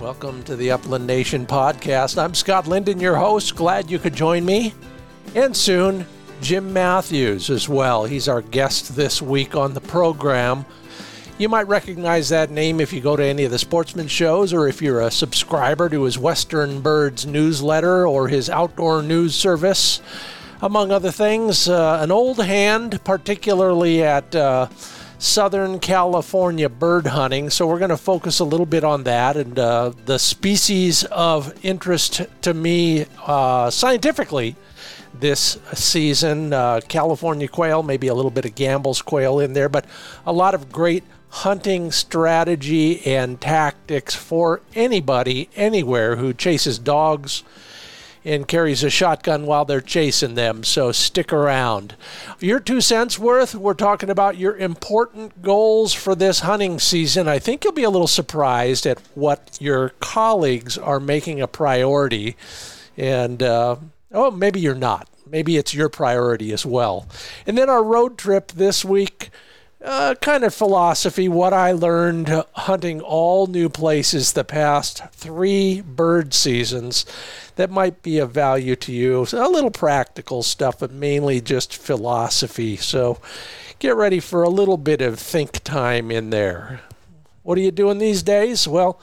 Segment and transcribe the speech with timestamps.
[0.00, 2.16] Welcome to the Upland Nation podcast.
[2.16, 3.54] I'm Scott Linden, your host.
[3.54, 4.72] Glad you could join me.
[5.34, 6.06] And soon,
[6.40, 8.06] Jim Matthews as well.
[8.06, 10.64] He's our guest this week on the program.
[11.36, 14.66] You might recognize that name if you go to any of the sportsman shows or
[14.68, 20.00] if you're a subscriber to his Western Birds newsletter or his outdoor news service.
[20.62, 24.68] Among other things, uh, an old hand, particularly at uh,
[25.20, 27.50] Southern California bird hunting.
[27.50, 31.52] So we're going to focus a little bit on that and uh, the species of
[31.62, 34.56] interest to me uh, scientifically
[35.12, 36.54] this season.
[36.54, 39.84] Uh, California quail, maybe a little bit of Gambel's quail in there, but
[40.24, 47.42] a lot of great hunting strategy and tactics for anybody, anywhere who chases dogs
[48.24, 50.62] and carries a shotgun while they're chasing them.
[50.64, 51.94] So stick around.
[52.38, 57.28] Your two cents worth, we're talking about your important goals for this hunting season.
[57.28, 62.36] I think you'll be a little surprised at what your colleagues are making a priority.
[62.96, 63.76] And, uh,
[64.12, 65.08] oh, maybe you're not.
[65.26, 67.06] Maybe it's your priority as well.
[67.46, 69.30] And then our road trip this week
[69.82, 76.34] uh, kind of philosophy, what I learned hunting all new places the past three bird
[76.34, 77.06] seasons
[77.56, 79.26] that might be of value to you.
[79.32, 82.76] A little practical stuff, but mainly just philosophy.
[82.76, 83.20] So
[83.78, 86.80] get ready for a little bit of think time in there.
[87.42, 88.68] What are you doing these days?
[88.68, 89.00] Well,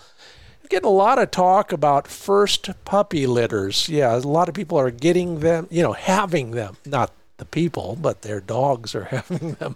[0.69, 3.89] getting a lot of talk about first puppy litters.
[3.89, 7.97] Yeah, a lot of people are getting them, you know, having them, not the people,
[8.01, 9.75] but their dogs are having them.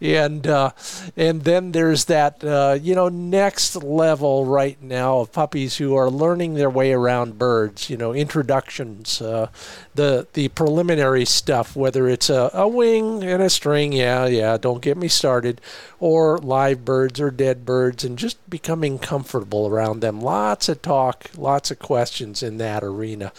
[0.00, 0.70] and uh,
[1.16, 6.10] and then there's that uh, you know next level right now of puppies who are
[6.10, 7.88] learning their way around birds.
[7.88, 9.48] You know, introductions, uh,
[9.94, 13.92] the the preliminary stuff, whether it's a, a wing and a string.
[13.92, 14.56] Yeah, yeah.
[14.56, 15.60] Don't get me started.
[15.98, 20.20] Or live birds or dead birds, and just becoming comfortable around them.
[20.20, 23.32] Lots of talk, lots of questions in that arena.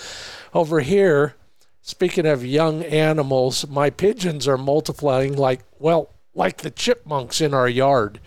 [0.53, 1.35] Over here
[1.81, 7.67] Speaking of young animals, my pigeons are multiplying like, well, like the chipmunks in our
[7.67, 8.19] yard.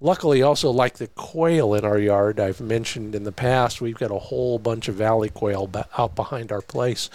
[0.00, 2.40] Luckily, also like the quail in our yard.
[2.40, 6.50] I've mentioned in the past, we've got a whole bunch of valley quail out behind
[6.50, 7.10] our place.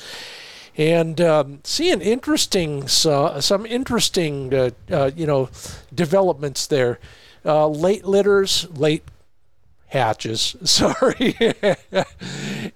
[0.77, 5.49] And um, seeing interesting, uh, some interesting, uh, uh, you know,
[5.93, 6.99] developments there.
[7.43, 9.03] Uh, late litters, late
[9.87, 11.35] hatches, sorry,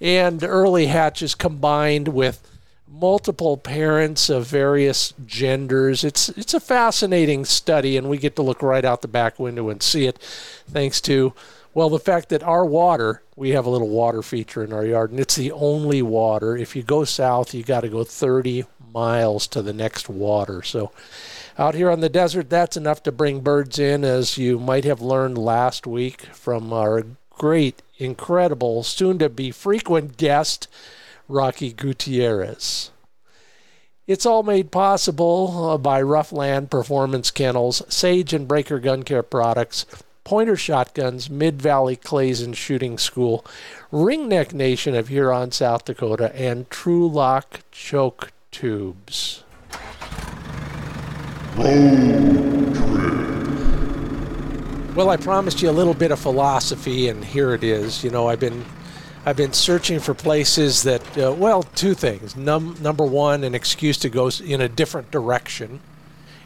[0.02, 2.55] and early hatches combined with
[3.00, 6.04] multiple parents of various genders.
[6.04, 9.70] It's it's a fascinating study, and we get to look right out the back window
[9.70, 10.18] and see it,
[10.70, 11.34] thanks to
[11.74, 13.22] well the fact that our water.
[13.36, 16.56] We have a little water feature in our yard, and it's the only water.
[16.56, 18.64] If you go south, you got to go 30
[18.94, 20.62] miles to the next water.
[20.64, 20.92] So.
[21.58, 25.02] Out here on the desert, that's enough to bring birds in, as you might have
[25.02, 30.68] learned last week from our great, incredible, soon to be frequent guest,
[31.28, 32.92] Rocky Gutierrez.
[34.08, 39.88] It's all made possible uh, by Ruffland Performance Kennels, Sage and Braker Gun Care products,
[40.24, 43.44] Pointer Shotguns, Mid Valley Clays and Shooting School,
[43.92, 49.44] Ringneck Nation of Huron, South Dakota, and Trulock Choke Tubes.
[54.96, 58.04] Well, I promised you a little bit of philosophy, and here it is.
[58.04, 58.64] You know, I've been
[59.28, 62.36] I've been searching for places that, uh, well, two things.
[62.36, 65.80] Num- number one, an excuse to go in a different direction,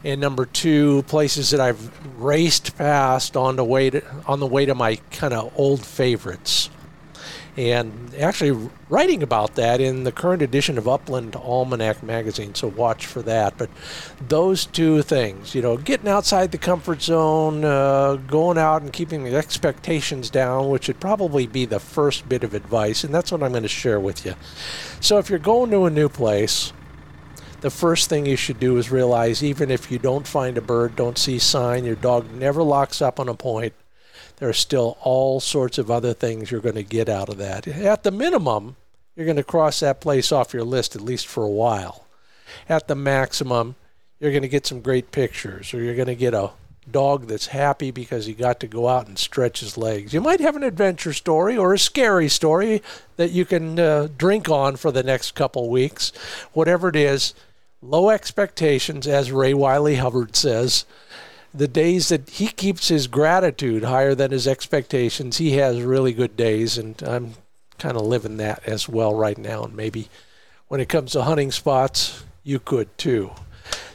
[0.05, 1.91] and number two, places that I've
[2.21, 6.69] raced past on the way to on the way to my kind of old favorites
[7.59, 12.55] and actually writing about that in the current edition of Upland Almanac magazine.
[12.55, 13.57] So watch for that.
[13.57, 13.69] But
[14.29, 19.25] those two things, you know, getting outside the comfort zone, uh, going out and keeping
[19.25, 23.43] the expectations down, which would probably be the first bit of advice, and that's what
[23.43, 24.35] I'm going to share with you.
[25.01, 26.71] So if you're going to a new place,
[27.59, 30.95] the first thing you should do is realize even if you don't find a bird,
[30.95, 33.73] don't see sign, your dog never locks up on a point
[34.39, 37.67] there are still all sorts of other things you're going to get out of that.
[37.67, 38.77] At the minimum,
[39.15, 42.05] you're going to cross that place off your list at least for a while.
[42.67, 43.75] At the maximum,
[44.19, 46.51] you're going to get some great pictures, or you're going to get a
[46.89, 50.13] dog that's happy because he got to go out and stretch his legs.
[50.13, 52.81] You might have an adventure story or a scary story
[53.17, 56.11] that you can uh, drink on for the next couple weeks.
[56.53, 57.33] Whatever it is,
[57.81, 60.85] low expectations, as Ray Wylie Hubbard says
[61.53, 66.37] the days that he keeps his gratitude higher than his expectations, he has really good
[66.37, 67.33] days, and I'm
[67.77, 69.63] kind of living that as well right now.
[69.63, 70.09] And maybe
[70.67, 73.31] when it comes to hunting spots, you could too.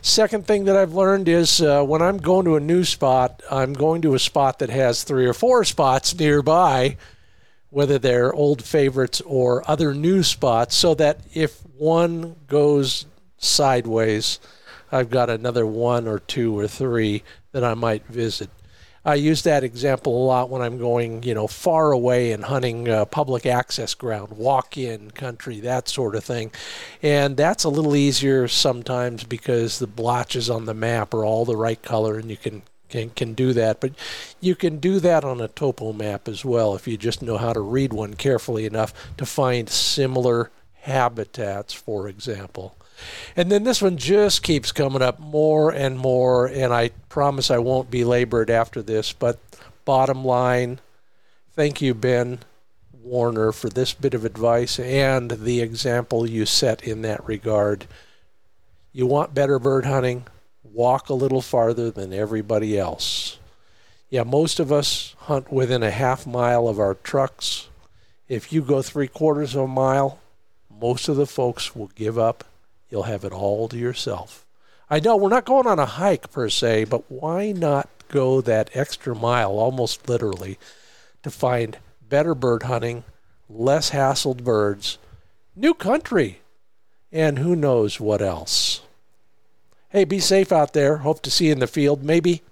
[0.02, 3.72] Second thing that I've learned is uh, when I'm going to a new spot, I'm
[3.72, 6.96] going to a spot that has three or four spots nearby
[7.74, 13.04] whether they're old favorites or other new spots, so that if one goes
[13.36, 14.38] sideways,
[14.92, 17.24] I've got another one or two or three
[17.54, 18.50] that I might visit.
[19.06, 22.88] I use that example a lot when I'm going, you know, far away and hunting
[22.88, 26.50] uh, public access ground, walk-in country, that sort of thing.
[27.02, 31.56] And that's a little easier sometimes because the blotches on the map are all the
[31.56, 33.80] right color and you can can, can do that.
[33.80, 33.92] But
[34.40, 37.52] you can do that on a topo map as well if you just know how
[37.52, 40.50] to read one carefully enough to find similar
[40.82, 42.76] habitats, for example.
[43.36, 47.58] And then this one just keeps coming up more and more, and I promise I
[47.58, 49.12] won't belabor it after this.
[49.12, 49.38] But
[49.84, 50.80] bottom line,
[51.52, 52.40] thank you, Ben
[52.92, 57.86] Warner, for this bit of advice and the example you set in that regard.
[58.92, 60.26] You want better bird hunting?
[60.74, 63.38] walk a little farther than everybody else.
[64.10, 67.68] Yeah, most of us hunt within a half mile of our trucks.
[68.28, 70.18] If you go three quarters of a mile,
[70.70, 72.44] most of the folks will give up.
[72.94, 74.46] You'll have it all to yourself.
[74.88, 78.70] I know we're not going on a hike per se, but why not go that
[78.72, 80.60] extra mile, almost literally,
[81.24, 83.02] to find better bird hunting,
[83.50, 84.98] less hassled birds,
[85.56, 86.38] new country,
[87.10, 88.82] and who knows what else?
[89.88, 90.98] Hey, be safe out there.
[90.98, 92.42] Hope to see you in the field, maybe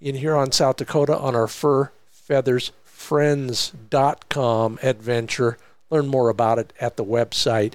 [0.00, 5.58] in Huron, South Dakota on our Fur Feathers friends.com adventure.
[5.90, 7.72] Learn more about it at the website.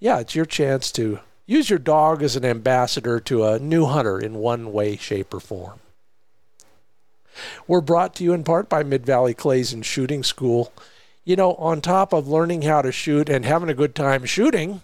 [0.00, 4.18] Yeah, it's your chance to use your dog as an ambassador to a new hunter
[4.18, 5.78] in one way, shape, or form.
[7.68, 10.72] We're brought to you in part by Mid Valley Clays and Shooting School.
[11.24, 14.80] You know, on top of learning how to shoot and having a good time shooting,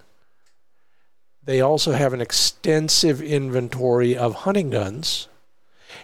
[1.42, 5.28] they also have an extensive inventory of hunting guns.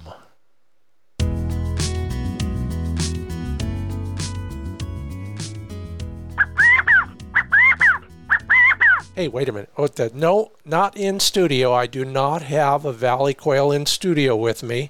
[9.16, 9.70] Hey, wait a minute.
[9.78, 11.72] Oh, the, no, not in studio.
[11.72, 14.90] I do not have a Valley Quail in studio with me.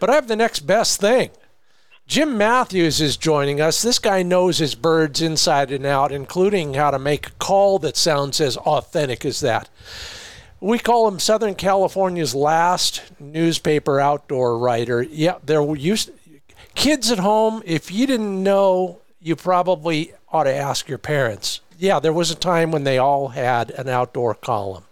[0.00, 1.30] But I have the next best thing.
[2.08, 3.80] Jim Matthews is joining us.
[3.80, 7.96] This guy knows his birds inside and out, including how to make a call that
[7.96, 9.68] sounds as authentic as that.
[10.58, 15.00] We call him Southern California's last newspaper outdoor writer.
[15.00, 16.10] Yeah, there were used
[16.74, 17.62] kids at home.
[17.64, 21.60] If you didn't know, you probably ought to ask your parents.
[21.78, 24.82] Yeah, there was a time when they all had an outdoor column.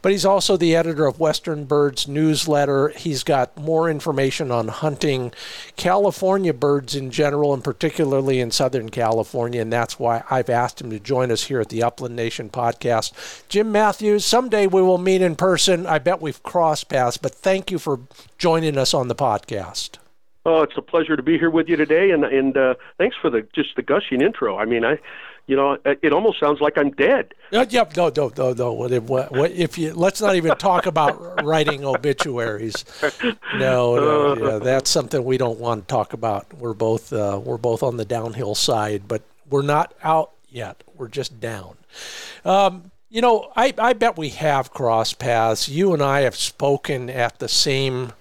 [0.00, 2.90] But he's also the editor of Western Birds newsletter.
[2.90, 5.32] He's got more information on hunting
[5.76, 9.60] California birds in general, and particularly in Southern California.
[9.60, 13.12] And that's why I've asked him to join us here at the Upland Nation podcast.
[13.48, 15.84] Jim Matthews, someday we will meet in person.
[15.84, 18.00] I bet we've crossed paths, but thank you for
[18.38, 19.98] joining us on the podcast.
[20.46, 23.28] Oh, it's a pleasure to be here with you today, and and uh, thanks for
[23.28, 24.56] the just the gushing intro.
[24.56, 24.98] I mean, I
[25.46, 27.34] you know, it almost sounds like I'm dead.
[27.52, 28.72] Uh, yep, no, no, no, no.
[28.72, 32.84] What, what, if you let's not even talk about writing obituaries.
[33.56, 36.52] No, no, yeah, that's something we don't want to talk about.
[36.54, 40.82] We're both uh, we're both on the downhill side, but we're not out yet.
[40.96, 41.76] We're just down.
[42.44, 45.68] Um, you know, I, I bet we have crossed paths.
[45.68, 48.12] You and I have spoken at the same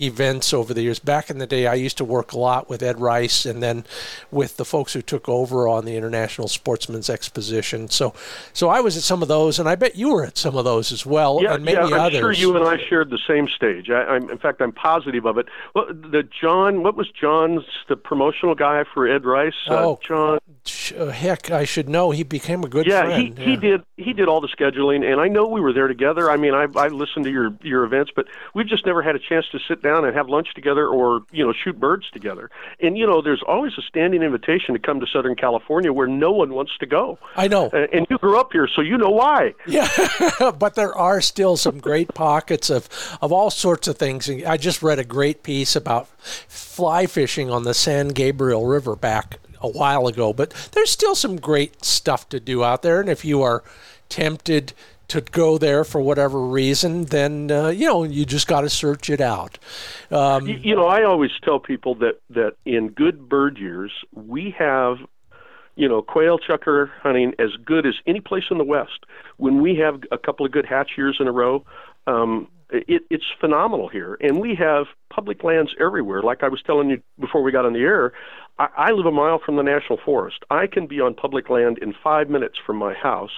[0.00, 0.98] events over the years.
[0.98, 3.84] Back in the day, I used to work a lot with Ed Rice and then
[4.30, 7.88] with the folks who took over on the International Sportsman's Exposition.
[7.88, 8.14] So,
[8.52, 10.64] so I was at some of those, and I bet you were at some of
[10.64, 12.18] those as well, yeah, and maybe yeah, I'm others.
[12.18, 13.90] sure you and I shared the same stage.
[13.90, 15.46] I, I'm, in fact, I'm positive of it.
[15.74, 19.54] Well, the John, what was John's the promotional guy for Ed Rice?
[19.68, 20.38] Oh, uh, John.
[20.96, 22.12] Uh, heck, I should know.
[22.12, 23.36] He became a good yeah, friend.
[23.36, 23.82] He, he did.
[23.96, 26.30] He did all the scheduling, and I know we were there together.
[26.30, 29.18] I mean, I I listened to your your events, but we've just never had a
[29.18, 32.50] chance to sit down and have lunch together, or you know, shoot birds together.
[32.80, 36.32] And you know, there's always a standing invitation to come to Southern California where no
[36.32, 37.18] one wants to go.
[37.36, 37.70] I know.
[37.72, 39.54] And, and you grew up here, so you know why.
[39.66, 39.88] Yeah,
[40.58, 42.88] but there are still some great pockets of
[43.20, 44.28] of all sorts of things.
[44.30, 49.38] I just read a great piece about fly fishing on the San Gabriel River back
[49.60, 53.00] a while ago, but there's still some great stuff to do out there.
[53.00, 53.62] And if you are
[54.08, 54.74] tempted
[55.12, 59.10] to go there for whatever reason, then uh, you know you just got to search
[59.10, 59.58] it out.
[60.10, 64.54] Um, you, you know, I always tell people that that in good bird years we
[64.58, 64.98] have
[65.74, 69.06] you know, quail chukar hunting as good as any place in the West.
[69.38, 71.64] When we have a couple of good hatch years in a row,
[72.06, 74.16] um, it, it's phenomenal here.
[74.20, 76.22] And we have public lands everywhere.
[76.22, 78.12] Like I was telling you before we got on the air,
[78.58, 80.38] I, I live a mile from the national forest.
[80.50, 83.30] I can be on public land in five minutes from my house.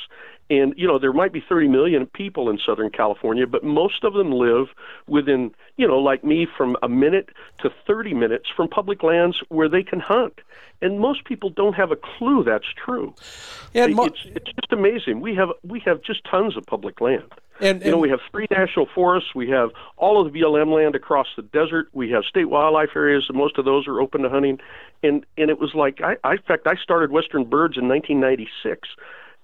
[0.51, 4.13] And, you know, there might be 30 million people in Southern California, but most of
[4.13, 4.67] them live
[5.07, 9.69] within, you know, like me, from a minute to 30 minutes from public lands where
[9.69, 10.41] they can hunt.
[10.83, 13.15] And most people don't have a clue that's true.
[13.73, 15.21] Yeah, mo- it's, it's just amazing.
[15.21, 17.33] We have we have just tons of public land.
[17.61, 19.35] And, you know, we have three national forests.
[19.35, 21.89] We have all of the BLM land across the desert.
[21.93, 24.59] We have state wildlife areas, and most of those are open to hunting.
[25.03, 28.89] And and it was like, I, I in fact, I started Western Birds in 1996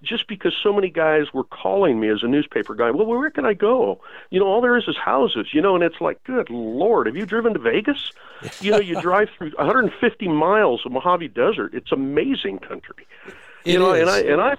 [0.03, 3.45] just because so many guys were calling me as a newspaper guy, well, where can
[3.45, 4.01] I go?
[4.31, 7.17] You know, all there is is houses, you know, and it's like, good Lord, have
[7.17, 8.13] you driven to Vegas?
[8.61, 11.75] you know, you drive through 150 miles of Mojave Desert.
[11.75, 13.07] It's amazing country.
[13.65, 14.01] It you know, is.
[14.01, 14.53] and I, and I,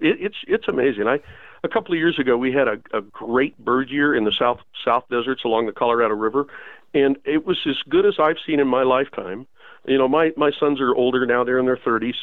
[0.00, 1.08] it, it's, it's amazing.
[1.08, 1.20] I,
[1.64, 4.60] a couple of years ago, we had a, a great bird year in the South,
[4.84, 6.46] South deserts along the Colorado River.
[6.92, 9.46] And it was as good as I've seen in my lifetime.
[9.86, 12.14] You know, my, my sons are older now, they're in their 30s.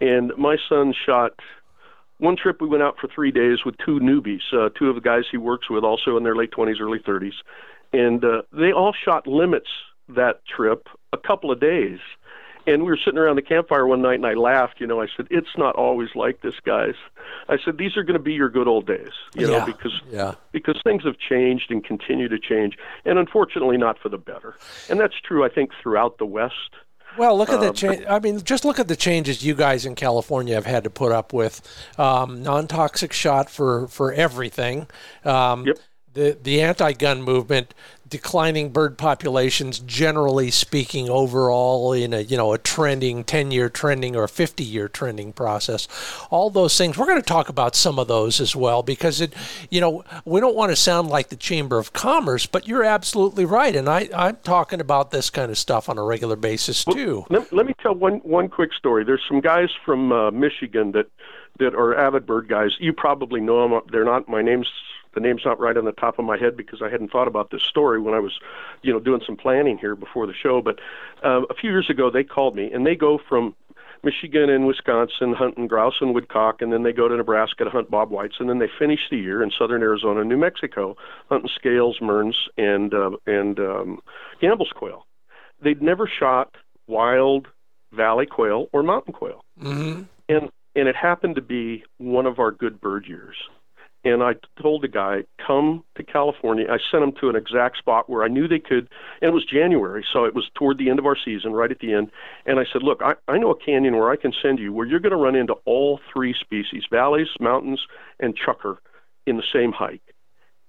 [0.00, 1.40] And my son shot
[2.18, 5.00] one trip we went out for three days with two newbies, uh, two of the
[5.00, 7.34] guys he works with, also in their late 20s, early 30s,
[7.92, 9.68] and uh, they all shot limits
[10.08, 11.98] that trip a couple of days.
[12.66, 14.78] And we were sitting around the campfire one night, and I laughed.
[14.78, 16.96] You know, I said, "It's not always like this, guys."
[17.48, 20.34] I said, "These are going to be your good old days." You know, because Yeah.
[20.52, 24.54] because things have changed and continue to change, and unfortunately, not for the better.
[24.90, 26.74] And that's true, I think, throughout the West.
[27.18, 28.04] Well, look at the Um, change.
[28.08, 31.12] I mean, just look at the changes you guys in California have had to put
[31.12, 31.60] up with.
[31.98, 34.86] Um, non-toxic shot for for everything.
[35.24, 35.78] Um, Yep.
[36.14, 37.74] The the anti-gun movement,
[38.08, 44.26] declining bird populations, generally speaking, overall in a you know a trending ten-year trending or
[44.26, 45.86] fifty-year trending process.
[46.30, 46.96] All those things.
[46.96, 49.32] We're going to talk about some of those as well because it,
[49.70, 53.44] you know, we don't want to sound like the Chamber of Commerce, but you're absolutely
[53.44, 57.26] right, and I I'm talking about this kind of stuff on a regular basis too.
[57.30, 59.04] Let, let me tell one one quick story.
[59.04, 61.06] There's some guys from uh, Michigan that
[61.58, 62.70] that are avid bird guys.
[62.80, 63.80] You probably know them.
[63.92, 64.28] They're not.
[64.28, 64.68] My name's
[65.14, 67.50] the name's not right on the top of my head because I hadn't thought about
[67.50, 68.38] this story when I was,
[68.82, 70.60] you know, doing some planning here before the show.
[70.62, 70.78] But
[71.24, 73.54] uh, a few years ago, they called me and they go from
[74.02, 77.90] Michigan and Wisconsin hunting grouse and woodcock, and then they go to Nebraska to hunt
[77.90, 80.96] bob whites, and then they finish the year in southern Arizona and New Mexico
[81.28, 84.00] hunting scales, Mearns, and uh, and um,
[84.40, 85.06] Gambel's quail.
[85.60, 86.54] They'd never shot
[86.86, 87.48] wild
[87.92, 92.52] valley quail or mountain quail, hmm and and it happened to be one of our
[92.52, 93.36] good bird years.
[94.04, 96.66] And I told the guy, come to California.
[96.70, 98.88] I sent him to an exact spot where I knew they could,
[99.20, 101.80] and it was January, so it was toward the end of our season, right at
[101.80, 102.10] the end.
[102.46, 104.86] And I said, look, I, I know a canyon where I can send you where
[104.86, 107.80] you're going to run into all three species valleys, mountains,
[108.20, 108.78] and chukar
[109.26, 110.14] in the same hike.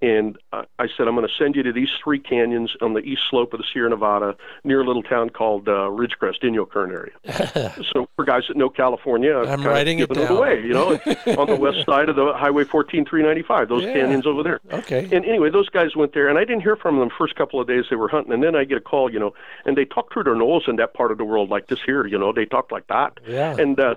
[0.02, 3.02] And uh, I said, I'm going to send you to these three canyons on the
[3.02, 7.76] east slope of the Sierra Nevada near a little town called uh, Ridgecrest, Inyokern area.
[7.94, 10.32] so for guys that know California, I'm writing it down.
[10.38, 10.92] away, you know,
[11.38, 13.94] on the west side of the Highway 14395, those Yeah.
[13.94, 14.62] canyons over there.
[14.72, 15.04] Okay.
[15.12, 17.60] And anyway, those guys went there, and I didn't hear from them the first couple
[17.60, 18.32] of days they were hunting.
[18.32, 19.34] And then I get a call, you know,
[19.66, 22.08] and they talk through their nose in that part of the world like this here,
[22.08, 23.20] you know, they talk like that.
[23.28, 23.56] Yeah.
[23.60, 23.96] And uh,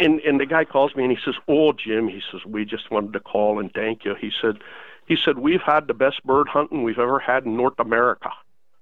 [0.00, 2.90] and and the guy calls me and he says, "Oh, Jim," he says, "we just
[2.90, 4.58] wanted to call and thank you." He said,
[5.06, 8.30] "He said we've had the best bird hunting we've ever had in North America."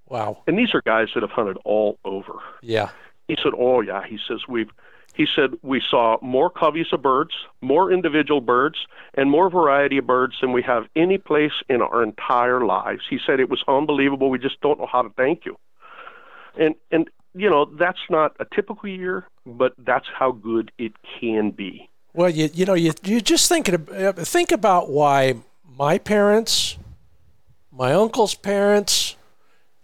[0.09, 0.43] Wow.
[0.47, 2.35] And these are guys that have hunted all over.
[2.61, 2.91] Yeah.
[3.29, 4.71] He said, "Oh yeah," he says, "We've."
[5.15, 10.07] He said we saw more coveys of birds, more individual birds, and more variety of
[10.07, 13.03] birds than we have any place in our entire lives.
[13.11, 14.31] He said it was unbelievable.
[14.31, 15.59] We just don't know how to thank you.
[16.59, 21.51] And and you know that's not a typical year, but that's how good it can
[21.51, 21.91] be.
[22.15, 26.77] Well, you you know you you just think uh, think about why my parents,
[27.71, 29.17] my uncle's parents,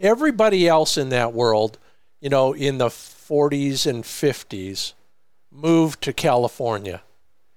[0.00, 1.78] everybody else in that world,
[2.20, 4.92] you know, in the 40s and 50s
[5.50, 7.02] moved to California.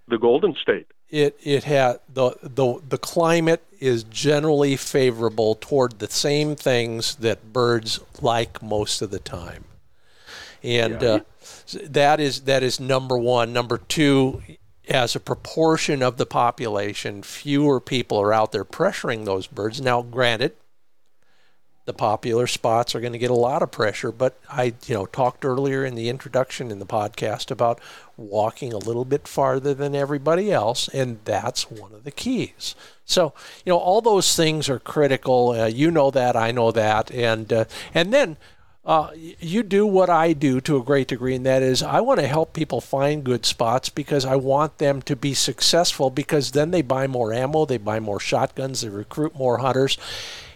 [0.08, 0.88] The Golden State.
[1.10, 7.52] It it had the the the climate is generally favorable toward the same things that
[7.52, 9.66] birds like most of the time,
[10.64, 11.10] and yeah.
[11.10, 11.20] uh,
[11.84, 13.52] that is that is number one.
[13.52, 14.42] Number two,
[14.90, 19.80] as a proportion of the population, fewer people are out there pressuring those birds.
[19.80, 20.54] Now, granted,
[21.86, 24.12] the popular spots are going to get a lot of pressure.
[24.12, 27.80] But I, you know, talked earlier in the introduction in the podcast about
[28.18, 32.76] walking a little bit farther than everybody else, and that's one of the keys.
[33.06, 33.34] So,
[33.66, 35.50] you know, all those things are critical.
[35.50, 38.38] Uh, you know that, I know that, and uh, and then.
[38.84, 42.20] Uh, you do what I do to a great degree, and that is I want
[42.20, 46.72] to help people find good spots because I want them to be successful because then
[46.72, 50.00] they buy more ammo, they buy more shotguns, they recruit more hunters,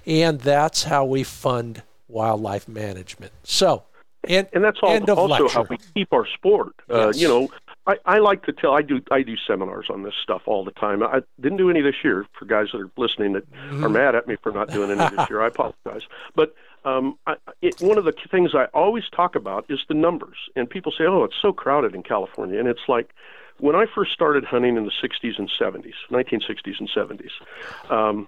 [0.08, 3.32] and that's how we fund wildlife management.
[3.44, 3.84] So,
[4.24, 5.60] and, and that's all, also lecture.
[5.60, 6.74] how we keep our sport.
[6.89, 7.20] Uh, yes.
[7.20, 7.50] You know,
[7.86, 8.74] I, I like to tell.
[8.74, 9.01] I do.
[9.12, 11.03] I do seminars on this stuff all the time.
[11.03, 13.84] I didn't do any this year for guys that are listening that mm-hmm.
[13.84, 15.41] are mad at me for not doing any this year.
[15.41, 16.01] I apologize.
[16.34, 20.37] But um, I, it, one of the things I always talk about is the numbers.
[20.55, 23.13] And people say, "Oh, it's so crowded in California," and it's like
[23.59, 27.91] when I first started hunting in the 60s and 70s, 1960s and 70s.
[27.91, 28.27] Um,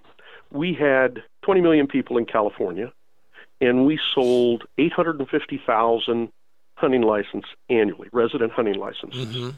[0.51, 2.91] we had 20 million people in California,
[3.59, 6.31] and we sold 850,000
[6.75, 9.35] hunting license annually, resident hunting licenses.
[9.35, 9.49] Mm-hmm.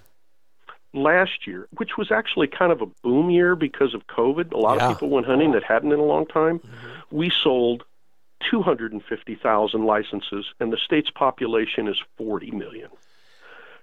[0.91, 4.77] Last year, which was actually kind of a boom year because of COVID, a lot
[4.77, 4.89] yeah.
[4.89, 6.59] of people went hunting that hadn't in a long time.
[6.59, 7.15] Mm-hmm.
[7.15, 7.83] We sold
[8.49, 12.89] 250,000 licenses, and the state's population is 40 million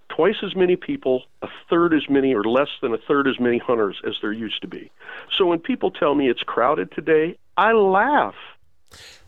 [0.09, 3.59] twice as many people, a third as many, or less than a third as many
[3.59, 4.91] hunters as there used to be.
[5.37, 8.35] So when people tell me it's crowded today, I laugh.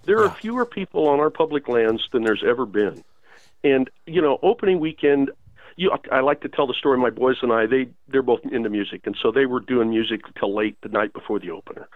[0.05, 3.05] There are fewer people on our public lands than there's ever been.
[3.63, 5.31] And, you know, opening weekend,
[5.77, 6.99] you, I like to tell the story.
[6.99, 10.23] My boys and I, they they're both into music, and so they were doing music
[10.39, 11.89] till late the night before the opener.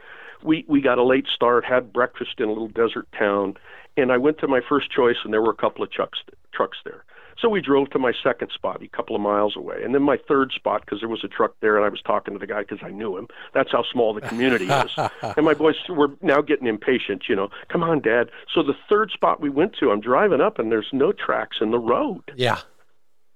[0.44, 3.55] We we got a late start, had breakfast in a little desert town,
[3.96, 6.20] and I went to my first choice, and there were a couple of trucks
[6.52, 7.05] trucks there.
[7.40, 10.16] So we drove to my second spot, a couple of miles away, and then my
[10.28, 12.61] third spot because there was a truck there, and I was talking to the guy
[12.61, 13.26] because I knew him.
[13.55, 14.90] That's how small the community is.
[15.22, 17.24] and my boys were now getting impatient.
[17.28, 18.31] You know, come on, Dad.
[18.55, 21.70] So the third spot we went to, I'm driving up, and there's no tracks in
[21.70, 22.22] the road.
[22.37, 22.59] Yeah.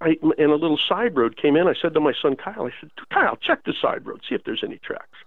[0.01, 1.67] I, and a little side road came in.
[1.67, 4.45] I said to my son Kyle, I said, Kyle, check the side road, see if
[4.45, 5.19] there's any tracks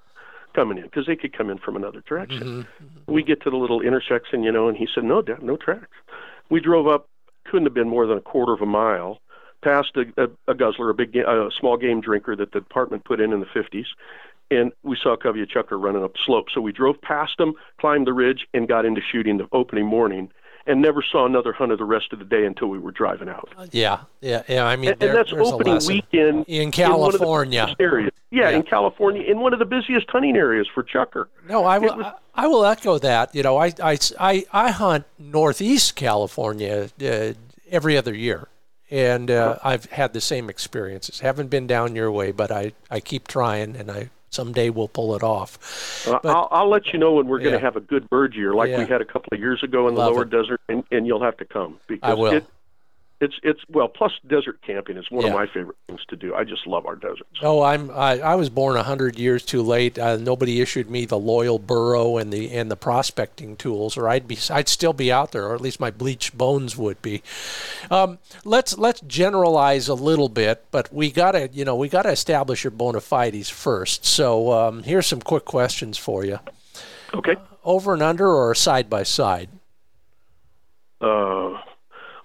[0.53, 2.39] coming in, because they could come in from another direction.
[2.39, 3.13] Mm-hmm.
[3.13, 5.87] We get to the little intersection, you know, and he said, no, Dad, no tracks.
[6.49, 7.07] We drove up
[7.49, 9.19] couldn't have been more than a quarter of a mile
[9.63, 13.19] past a, a, a guzzler, a big, a small game drinker that the department put
[13.19, 13.85] in in the 50s,
[14.51, 16.45] and we saw a covey of chukar running up the slope.
[16.53, 20.31] So we drove past them, climbed the ridge, and got into shooting the opening morning,
[20.65, 23.49] and never saw another hunter the rest of the day until we were driving out.
[23.71, 24.65] Yeah, yeah, yeah.
[24.65, 27.75] I mean, and, there, and that's opening weekend in California.
[27.77, 28.11] In.
[28.31, 31.25] Yeah, yeah, in California, in one of the busiest hunting areas for chukar.
[31.47, 31.97] No, I will.
[31.97, 33.33] Was, I will echo that.
[33.33, 37.33] You know, I I I, I hunt northeast California uh,
[37.71, 38.47] every other year,
[38.91, 41.21] and uh, I've had the same experiences.
[41.21, 45.15] Haven't been down your way, but I I keep trying, and I someday we'll pull
[45.15, 46.05] it off.
[46.05, 48.53] But, I'll, I'll let you know when we're going to have a good bird year,
[48.53, 48.79] like yeah.
[48.79, 50.29] we had a couple of years ago in the Love lower it.
[50.29, 52.33] desert, and, and you'll have to come because I will.
[52.33, 52.45] It,
[53.21, 55.31] it's it's well plus desert camping is one yeah.
[55.31, 56.33] of my favorite things to do.
[56.33, 57.39] I just love our deserts.
[57.41, 59.99] Oh i'm i, I was born 100 years too late.
[59.99, 64.27] Uh, nobody issued me the loyal burro and the and the prospecting tools or i'd
[64.27, 67.21] be i'd still be out there or at least my bleached bones would be.
[67.91, 72.63] Um, let's let's generalize a little bit but we gotta you know we gotta establish
[72.63, 74.05] your bona fides first.
[74.05, 76.39] So um, here's some quick questions for you.
[77.13, 77.33] Okay.
[77.33, 79.49] Uh, over and under or side by side?
[81.01, 81.57] Uh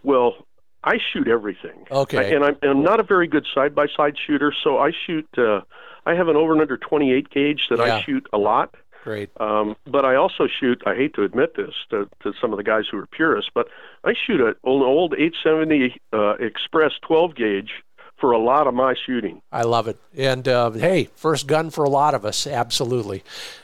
[0.05, 0.44] well
[0.85, 1.87] I shoot everything.
[1.91, 2.35] Okay.
[2.35, 5.27] and I'm, I'm not a very good side by side shooter, so I shoot.
[5.37, 5.63] Uh,
[6.07, 7.97] I have an over and under 28 gauge that yeah.
[7.97, 8.75] I shoot a lot.
[9.03, 9.31] Great.
[9.39, 10.83] Um, but I also shoot.
[10.87, 13.69] I hate to admit this to, to some of the guys who are purists, but
[14.05, 17.71] I shoot an old 870 uh, Express 12 gauge
[18.19, 19.43] for a lot of my shooting.
[19.53, 19.99] I love it.
[20.17, 23.23] And uh, hey, first gun for a lot of us, absolutely.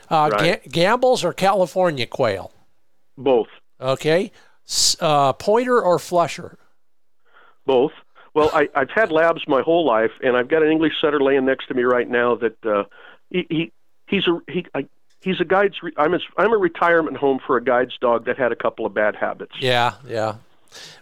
[0.09, 0.63] Uh, right.
[0.63, 2.51] Ga- Gambel's or California quail?
[3.17, 3.47] Both.
[3.79, 4.31] Okay.
[4.99, 6.57] Uh, pointer or flusher?
[7.65, 7.91] Both.
[8.33, 11.45] Well, I, I've had labs my whole life, and I've got an English setter laying
[11.45, 12.83] next to me right now that uh,
[13.29, 13.71] he, he
[14.07, 14.85] he's a he I,
[15.21, 15.75] he's a guide's.
[15.97, 18.93] I'm a, I'm a retirement home for a guide's dog that had a couple of
[18.93, 19.53] bad habits.
[19.59, 20.35] Yeah, yeah.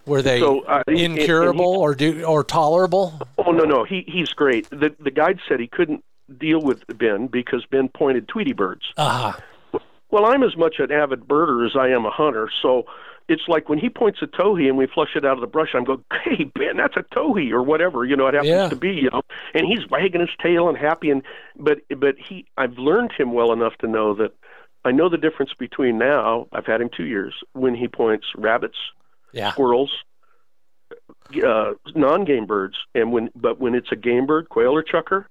[0.06, 3.20] Were they so, uh, incurable he, or do or tolerable?
[3.38, 3.84] Oh no, no.
[3.84, 4.68] He he's great.
[4.70, 6.04] The the guide said he couldn't
[6.38, 8.92] deal with Ben because Ben pointed Tweety birds.
[8.96, 9.38] Uh-huh.
[10.10, 12.86] Well, I'm as much an avid birder as I am a hunter, so
[13.30, 15.70] it's like when he points a towhee and we flush it out of the brush,
[15.74, 18.68] I'm going, "Hey Ben, that's a towhee or whatever you know it happens yeah.
[18.68, 19.22] to be," you know.
[19.54, 21.22] And he's wagging his tail and happy, and
[21.56, 24.32] but but he, I've learned him well enough to know that
[24.84, 26.48] I know the difference between now.
[26.52, 28.78] I've had him two years when he points rabbits,
[29.32, 29.52] yeah.
[29.52, 29.92] squirrels,
[31.46, 35.26] uh, non-game birds, and when but when it's a game bird, quail or chukar,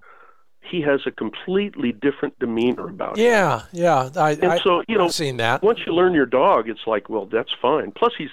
[0.62, 3.26] he has a completely different demeanor about him.
[3.26, 4.10] Yeah, yeah.
[4.16, 5.64] I, and I, so you know, I've seen that.
[5.64, 7.92] Once you learn your dog, it's like, well, that's fine.
[7.92, 8.30] Plus, he's,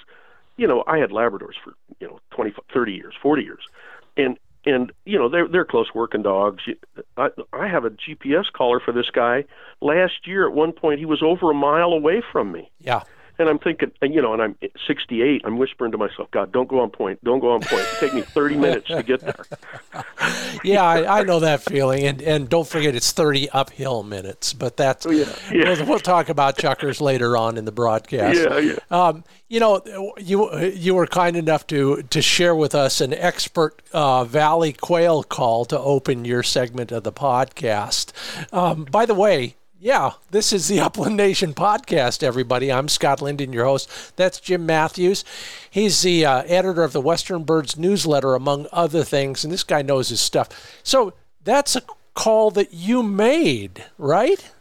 [0.57, 3.63] you know, I had Labradors for you know 20, 30 years, 40 years,
[4.15, 6.63] and and you know they're they're close working dogs.
[7.17, 9.45] I, I have a GPS collar for this guy.
[9.81, 12.69] Last year, at one point, he was over a mile away from me.
[12.79, 13.03] Yeah.
[13.39, 15.41] And I'm thinking, you know, and I'm 68.
[15.45, 17.23] I'm whispering to myself, God, don't go on point.
[17.23, 17.83] Don't go on point.
[17.83, 19.45] It take me 30 minutes to get there.
[20.63, 22.03] yeah, I, I, know that feeling.
[22.03, 24.53] And and don't forget, it's 30 uphill minutes.
[24.53, 25.33] But that's, oh, yeah.
[25.51, 25.73] Yeah.
[25.73, 28.39] We'll, we'll, talk about chukars later on in the broadcast.
[28.39, 28.77] Yeah, yeah.
[28.89, 29.81] Um, you know,
[30.17, 35.23] you you were kind enough to to share with us an expert uh, Valley quail
[35.23, 38.11] call to open your segment of the podcast.
[38.53, 42.71] Um, by the way, yeah, this is the Upland Nation podcast, everybody.
[42.71, 44.15] I'm Scott Linden, your host.
[44.15, 45.23] That's Jim Matthews.
[45.69, 49.81] He's the uh, editor of the Western Birds newsletter, among other things, and this guy
[49.81, 50.79] knows his stuff.
[50.83, 51.13] So
[51.43, 51.81] that's a
[52.13, 54.51] call that you made, right?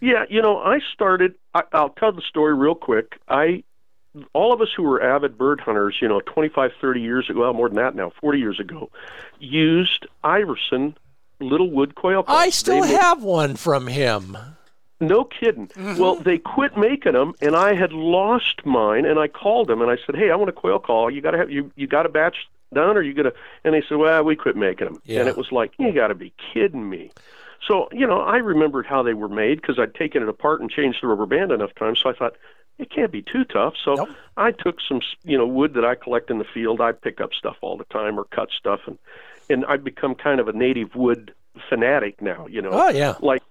[0.00, 3.18] Yeah, you know, I started, I, I'll tell the story real quick.
[3.28, 3.64] I
[4.32, 7.52] all of us who were avid bird hunters, you know, 25, 30 years ago, well,
[7.52, 8.90] more than that now, 40 years ago,
[9.38, 10.96] used Iverson
[11.40, 12.38] little wood quail calls.
[12.38, 14.36] I still they have one from him.
[15.00, 15.68] No kidding.
[15.68, 16.00] Mm-hmm.
[16.00, 19.04] Well, they quit making them, and I had lost mine.
[19.04, 21.10] And I called them and I said, "Hey, I want a quail call.
[21.10, 23.32] You got to have you you got a batch done, or you gonna?"
[23.64, 25.20] And they said, "Well, we quit making them." Yeah.
[25.20, 27.10] And it was like, "You got to be kidding me."
[27.66, 30.70] So you know, I remembered how they were made because I'd taken it apart and
[30.70, 32.00] changed the rubber band enough times.
[32.02, 32.36] So I thought
[32.78, 33.74] it can't be too tough.
[33.82, 34.08] So nope.
[34.36, 36.80] I took some you know wood that I collect in the field.
[36.80, 38.98] I pick up stuff all the time or cut stuff, and
[39.48, 41.34] and I've become kind of a native wood
[41.68, 42.46] fanatic now.
[42.46, 43.42] You know, oh yeah, like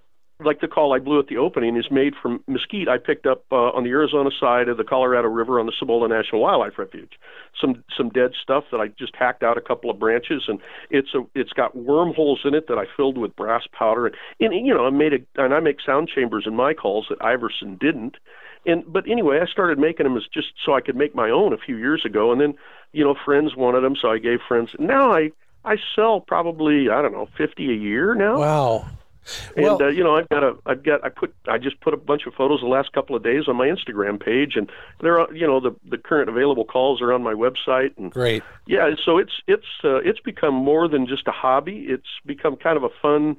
[0.43, 3.45] like the call I blew at the opening is made from mesquite I picked up
[3.51, 7.13] uh, on the Arizona side of the Colorado River on the Cibola National Wildlife Refuge.
[7.59, 11.13] Some some dead stuff that I just hacked out a couple of branches, and it's
[11.13, 14.73] a it's got wormholes in it that I filled with brass powder, and, and you
[14.73, 18.17] know I made a and I make sound chambers in my calls that Iverson didn't.
[18.65, 21.53] And but anyway, I started making them as just so I could make my own
[21.53, 22.55] a few years ago, and then
[22.91, 24.71] you know friends wanted them, so I gave friends.
[24.79, 25.31] Now I
[25.65, 28.39] I sell probably I don't know fifty a year now.
[28.39, 28.85] Wow.
[29.55, 31.93] And well, uh, you know, I've got a, I've got, I put, I just put
[31.93, 35.19] a bunch of photos the last couple of days on my Instagram page, and there
[35.19, 37.97] are, you know, the the current available calls are on my website.
[37.97, 38.43] And great.
[38.67, 41.87] Yeah, so it's it's uh, it's become more than just a hobby.
[41.89, 43.37] It's become kind of a fun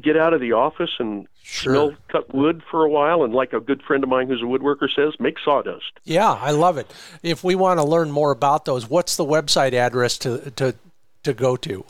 [0.00, 1.72] get out of the office and sure.
[1.72, 4.44] smell cut wood for a while and like a good friend of mine who's a
[4.44, 6.86] woodworker says make sawdust yeah i love it
[7.24, 10.72] if we want to learn more about those what's the website address to to
[11.24, 11.84] to go to?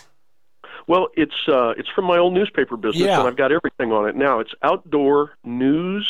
[0.87, 3.19] Well, it's uh, it's from my old newspaper business, yeah.
[3.19, 4.41] and I've got everything on it now.
[4.41, 6.09] It's Outdoor News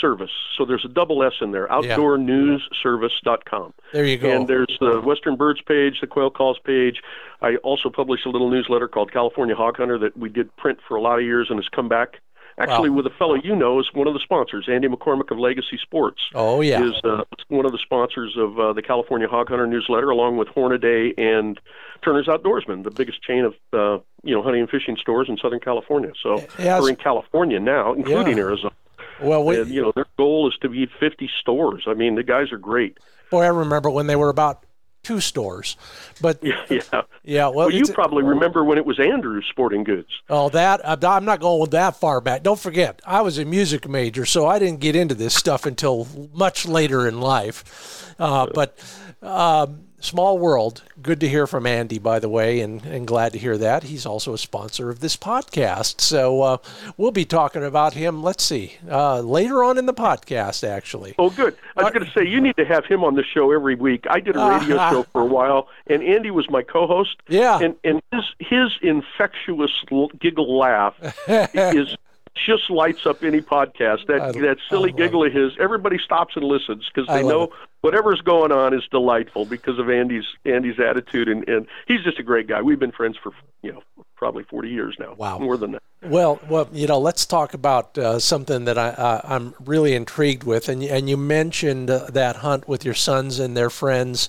[0.00, 1.66] Service, so there's a double S in there.
[1.66, 3.74] OutdoorNewsService.com.
[3.92, 4.30] There you go.
[4.30, 7.02] And there's the Western Birds page, the Quail Calls page.
[7.42, 10.96] I also publish a little newsletter called California Hog Hunter that we did print for
[10.96, 12.20] a lot of years and has come back
[12.56, 12.96] Actually, wow.
[12.96, 16.20] with a fellow you know is one of the sponsors, Andy McCormick of Legacy Sports.
[16.34, 20.10] Oh yeah, is uh, one of the sponsors of uh, the California Hog Hunter newsletter,
[20.10, 21.60] along with Hornady and
[22.02, 25.60] Turner's Outdoorsman, the biggest chain of uh, you know hunting and fishing stores in Southern
[25.60, 26.12] California.
[26.22, 26.80] So yes.
[26.80, 28.44] we're in California now, including yeah.
[28.44, 28.74] Arizona.
[29.20, 31.84] Well, we, and, you know their goal is to be 50 stores.
[31.86, 32.98] I mean, the guys are great.
[33.30, 34.64] Boy, I remember when they were about
[35.04, 35.76] two stores.
[36.20, 37.44] But yeah, yeah.
[37.44, 40.08] well, well you probably remember when it was Andrews Sporting Goods.
[40.28, 42.42] Oh, that I'm not going that far back.
[42.42, 46.08] Don't forget, I was a music major, so I didn't get into this stuff until
[46.32, 48.14] much later in life.
[48.18, 48.78] Uh, but
[49.22, 50.82] um, Small world.
[51.00, 53.84] Good to hear from Andy, by the way, and, and glad to hear that.
[53.84, 56.02] He's also a sponsor of this podcast.
[56.02, 56.56] So uh,
[56.98, 61.14] we'll be talking about him, let's see, uh, later on in the podcast, actually.
[61.18, 61.56] Oh, good.
[61.74, 63.76] I was uh, going to say, you need to have him on the show every
[63.76, 64.04] week.
[64.10, 67.16] I did a radio show for a while, and Andy was my co host.
[67.26, 67.58] Yeah.
[67.60, 69.72] And, and his, his infectious
[70.20, 70.96] giggle laugh
[71.28, 71.96] is
[72.34, 74.06] just lights up any podcast.
[74.06, 77.50] That that silly giggle of his, everybody stops and listens because they know it.
[77.80, 82.22] whatever's going on is delightful because of Andy's Andy's attitude, and and he's just a
[82.22, 82.62] great guy.
[82.62, 83.82] We've been friends for you know
[84.16, 85.14] probably forty years now.
[85.14, 85.38] Wow.
[85.38, 85.82] more than that.
[86.02, 90.44] Well, well, you know, let's talk about uh, something that I, uh, I'm really intrigued
[90.44, 94.28] with, and and you mentioned uh, that hunt with your sons and their friends.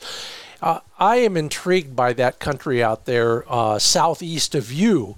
[0.61, 5.15] Uh, I am intrigued by that country out there uh, southeast of you.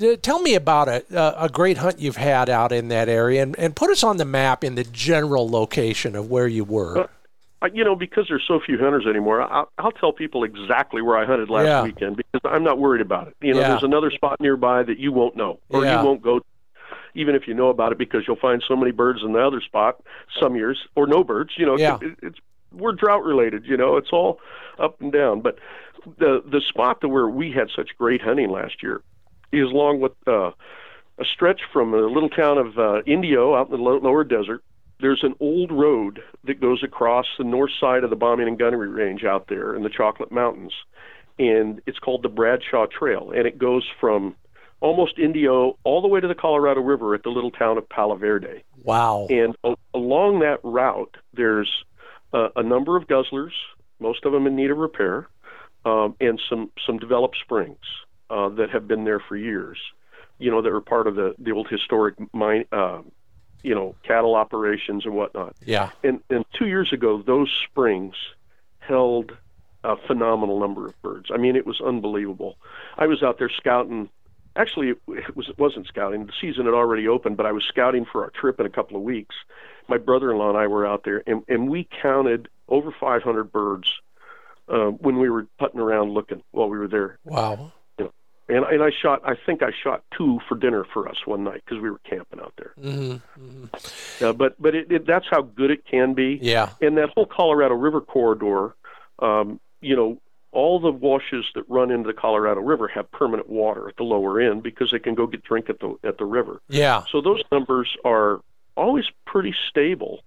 [0.00, 3.58] Uh, Tell me about a, a great hunt you've had out in that area, and,
[3.58, 7.08] and put us on the map in the general location of where you were.
[7.62, 11.16] Uh, you know, because there's so few hunters anymore, I'll, I'll tell people exactly where
[11.18, 11.82] I hunted last Yeah.
[11.82, 13.36] weekend because I'm not worried about it.
[13.42, 13.68] You know, Yeah.
[13.68, 16.00] there's another spot nearby that you won't know or Yeah.
[16.00, 16.40] you won't go,
[17.14, 19.60] even if you know about it, because you'll find so many birds in the other
[19.60, 20.00] spot
[20.40, 21.50] some years or no birds.
[21.58, 21.98] You know, Yeah.
[22.00, 22.38] it, it's
[22.72, 23.66] we're drought related.
[23.66, 24.38] You know, it's all
[24.78, 25.40] up and down.
[25.42, 25.58] But
[26.18, 29.02] the the spot to where we had such great hunting last year
[29.52, 30.50] is along with uh,
[31.18, 34.62] a stretch from a little town of uh, Indio out in the lo- lower desert.
[35.00, 38.88] There's an old road that goes across the north side of the bombing and gunnery
[38.88, 40.72] range out there in the Chocolate Mountains,
[41.38, 44.34] and it's called the Bradshaw Trail, and it goes from
[44.80, 48.16] almost Indio all the way to the Colorado River at the little town of Palo
[48.16, 48.62] Verde.
[48.82, 49.26] Wow.
[49.30, 49.56] And
[49.94, 51.70] along that route, there's
[52.32, 53.52] uh, a number of guzzlers,
[54.00, 55.28] most of them in need of repair,
[55.84, 57.78] um, and some some developed springs
[58.30, 59.78] uh, that have been there for years.
[60.38, 63.02] You know, that were part of the the old historic mine, uh,
[63.62, 65.56] you know, cattle operations and whatnot.
[65.64, 65.90] Yeah.
[66.02, 68.14] And and two years ago, those springs
[68.78, 69.32] held
[69.84, 71.30] a phenomenal number of birds.
[71.32, 72.56] I mean, it was unbelievable.
[72.96, 74.08] I was out there scouting.
[74.56, 76.26] Actually, it was it wasn't scouting.
[76.26, 78.96] The season had already opened, but I was scouting for our trip in a couple
[78.96, 79.34] of weeks.
[79.88, 83.92] My brother-in-law and I were out there, and and we counted over 500 birds
[84.68, 87.18] uh, when we were putting around looking while we were there.
[87.24, 87.72] Wow.
[88.50, 89.22] And and I shot.
[89.24, 92.40] I think I shot two for dinner for us one night because we were camping
[92.40, 92.72] out there.
[92.80, 94.24] Mm-hmm.
[94.24, 96.38] Uh, but but it, it, that's how good it can be.
[96.42, 96.70] Yeah.
[96.80, 98.74] And that whole Colorado River corridor,
[99.20, 100.18] um, you know,
[100.52, 104.40] all the washes that run into the Colorado River have permanent water at the lower
[104.40, 106.60] end because they can go get drink at the at the river.
[106.68, 107.04] Yeah.
[107.10, 108.40] So those numbers are
[108.76, 110.20] always pretty stable,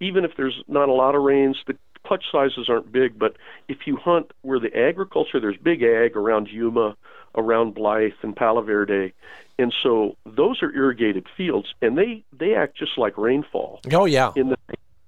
[0.00, 1.58] even if there's not a lot of rains.
[1.66, 3.36] The clutch sizes aren't big, but
[3.68, 6.96] if you hunt where the agriculture, there's big ag around Yuma,
[7.34, 9.12] around Blythe and Palo Verde,
[9.58, 14.32] and so those are irrigated fields, and they they act just like rainfall Oh yeah.
[14.36, 14.58] in that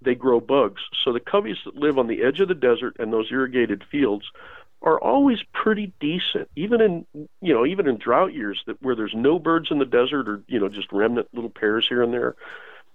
[0.02, 0.82] they grow bugs.
[1.02, 4.24] So the coveys that live on the edge of the desert and those irrigated fields
[4.82, 7.06] are always pretty decent, even in
[7.40, 10.42] you know even in drought years that where there's no birds in the desert or
[10.46, 12.36] you know just remnant little pairs here and there.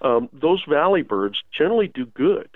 [0.01, 2.49] Um, those valley birds generally do good.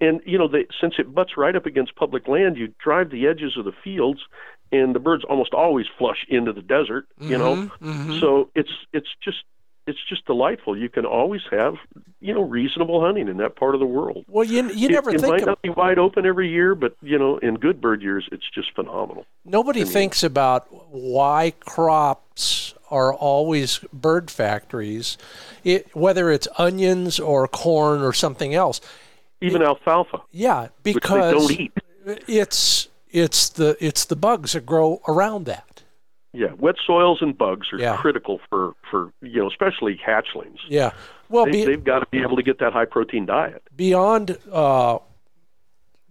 [0.00, 3.26] And you know, they, since it butts right up against public land, you drive the
[3.26, 4.20] edges of the fields,
[4.70, 7.06] and the birds almost always flush into the desert.
[7.18, 8.20] You know, Mhm.
[8.20, 9.44] so it's it's just
[9.88, 10.76] it's just delightful.
[10.76, 11.74] You can always have
[12.20, 14.24] you know reasonable hunting in that part of the world.
[14.28, 16.94] Well, you you never it, think might of not be wide open every year, but
[17.02, 19.26] you know in good bird years it's just phenomenal.
[19.44, 25.18] Nobody thinks about why crops are always bird factories,
[25.64, 28.80] it, whether it's onions or corn or something else.
[29.40, 31.72] Even alfalfa, Yeah, which they because don't eat.
[32.26, 35.82] it's it's the it's the bugs that grow around that.
[36.32, 37.96] Yeah, wet soils and bugs are Yeah.
[37.96, 40.58] critical for for you know especially hatchlings.
[40.68, 40.90] Yeah.
[41.30, 43.62] Well, They, they've got to be able to get that high protein diet.
[43.76, 44.98] beyond uh,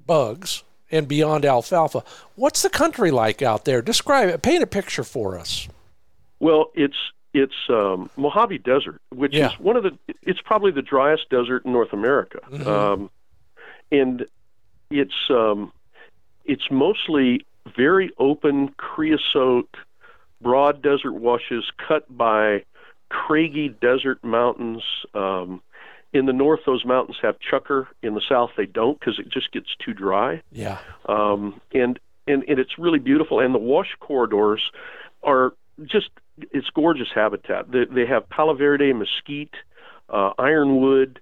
[0.05, 2.03] bugs and beyond alfalfa,
[2.35, 3.81] what's the country like out there?
[3.81, 4.41] Describe it.
[4.41, 5.67] Paint a picture for us.
[6.39, 6.95] Well, it's
[7.33, 9.51] it's um, Mojave Desert, which Yeah.
[9.51, 9.97] is one of the.
[10.23, 12.65] It's probably the driest desert in North America, Mhm.
[12.67, 13.09] um,
[13.91, 14.25] and
[14.89, 15.71] it's um,
[16.45, 17.45] it's mostly
[17.75, 19.75] very open creosote,
[20.41, 22.63] broad desert washes cut by
[23.09, 24.83] craggy desert mountains.
[25.13, 25.61] Um,
[26.13, 27.87] in the north, those mountains have chukar.
[28.01, 30.79] In the south, they don't because it just gets too dry Yeah.
[31.05, 33.39] um, and, and and it's really beautiful.
[33.39, 34.61] And the wash corridors
[35.23, 35.53] are
[35.85, 36.09] just
[36.51, 37.71] it's gorgeous habitat.
[37.71, 39.53] They, they have Palo Verde, mesquite,
[40.09, 41.19] uh, ironwood,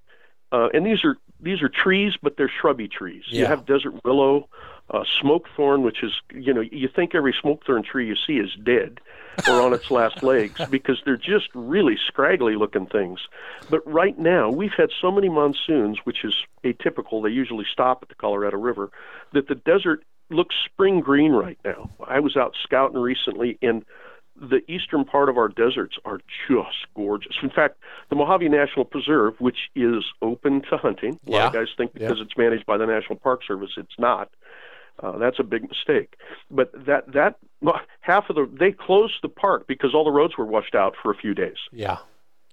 [0.51, 3.23] uh, and these are these are trees, but they're shrubby trees.
[3.27, 4.47] You have desert willow,
[4.89, 8.37] uh, smoke thorn, which is you know you think every smoke thorn tree you see
[8.37, 8.99] is dead
[9.47, 13.19] or on its last legs because they're just really scraggly looking things.
[13.69, 17.23] But right now we've had so many monsoons, which is atypical.
[17.23, 18.91] They usually stop at the Colorado River,
[19.33, 21.89] that the desert looks spring green right now.
[22.07, 23.85] I was out scouting recently and
[24.39, 27.35] the eastern part of our deserts are just gorgeous.
[27.41, 27.77] In fact,
[28.09, 32.19] the Mojave National Preserve, which is open to hunting, a lot of guys think because
[32.21, 34.29] it's managed by the National Park Service, it's not.
[35.01, 36.15] Uh, that's a big mistake.
[36.49, 37.35] But that that
[38.01, 41.11] half of the they closed the park because all the roads were washed out for
[41.11, 41.57] a few days.
[41.71, 41.97] Yeah.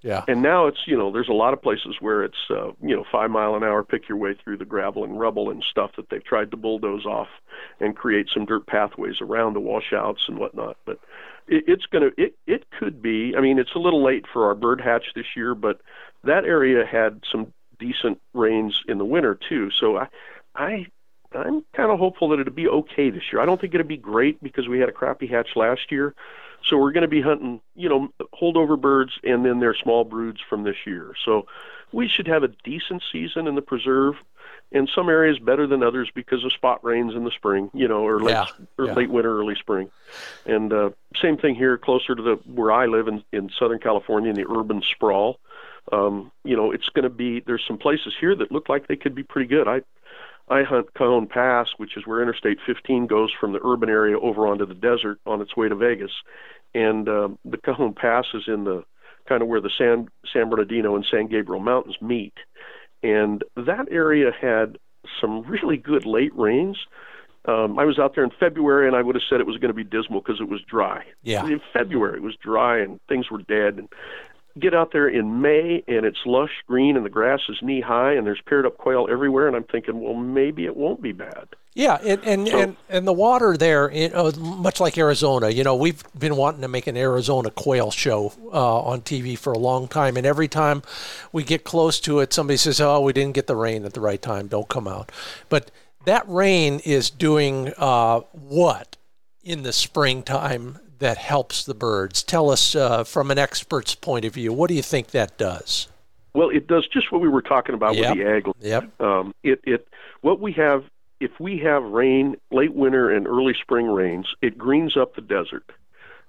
[0.03, 0.25] Yeah.
[0.27, 3.05] And now it's you know there's a lot of places where it's uh, you know
[3.11, 6.11] five mile an hour pick your way through the gravel and rubble and stuff that
[6.11, 7.29] they've tried to bulldoze off
[7.81, 10.77] and create some dirt pathways around the washouts and whatnot.
[10.85, 10.99] But
[11.47, 13.35] it, it's gonna it it could be.
[13.37, 15.81] I mean it's a little late for our bird hatch this year, but
[16.25, 19.71] that area had some decent rains in the winter too.
[19.71, 20.09] So I
[20.57, 20.87] I
[21.35, 23.41] I'm kind of hopeful that it'll be okay this year.
[23.41, 26.15] I don't think it'll be great because we had a crappy hatch last year.
[26.65, 28.09] So we're going to be hunting, you know,
[28.41, 31.15] holdover birds and then their small broods from this year.
[31.25, 31.47] So
[31.93, 34.17] we should have a decent season in the preserve.
[34.71, 38.07] In some areas better than others because of spot rains in the spring, you know,
[38.07, 38.47] or late, Yeah,
[38.79, 38.95] or yeah.
[38.95, 39.91] late winter, early spring.
[40.47, 44.31] And uh, same thing here, closer to the where I live in, in Southern California,
[44.31, 45.39] in the urban sprawl.
[45.93, 47.41] Um, you know, it's going to be.
[47.41, 49.69] There's some places here that look like they could be pretty good.
[49.69, 49.83] I
[50.53, 54.47] I hunt Cajon Pass, which is where Interstate 15 goes from the urban area over
[54.47, 56.13] onto the desert on its way to Vegas,
[56.75, 58.85] and um, the Cajon Pass is in the
[59.29, 62.35] kind of where the San San Bernardino and San Gabriel Mountains meet,
[63.03, 64.79] and that area had
[65.21, 66.77] some really good late rains.
[67.45, 69.71] Um, I was out there in February, and I would have said it was going
[69.71, 71.03] to be dismal because it was dry.
[71.23, 71.45] Yeah.
[71.45, 73.79] In February, it was dry and things were dead.
[73.79, 73.89] And
[74.59, 78.13] get out there in May, and it's lush green, and the grass is knee high,
[78.13, 79.47] and there's paired up quail everywhere.
[79.47, 81.49] And I'm thinking, well, maybe it won't be bad.
[81.75, 85.75] Yeah, and and, and, and the water there, you know, much like Arizona, you know,
[85.75, 89.89] we've been wanting to make an Arizona quail show uh, on TV for a long
[89.89, 90.83] time, and every time
[91.33, 94.03] we get close to it, somebody says, "Oh, we didn't get the rain at the
[94.03, 94.49] right time.
[94.49, 95.11] Don't come out."
[95.49, 95.71] But
[96.05, 98.99] that rain is doing uh, what
[99.43, 102.23] in the springtime that helps the birds?
[102.23, 104.53] Tell us uh, from an expert's point of view.
[104.53, 105.89] What do you think that does?
[106.35, 108.17] Well, it does just what we were talking about Yep.
[108.17, 108.47] with the ag.
[108.61, 109.01] Yep.
[109.01, 109.87] Um, it it
[110.23, 110.85] what we have
[111.21, 115.71] if we have rain, late winter and early spring rains, it greens up the desert,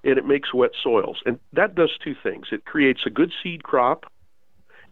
[0.04, 2.48] and it makes wet soils, and that does two things.
[2.52, 4.06] It creates a good seed crop,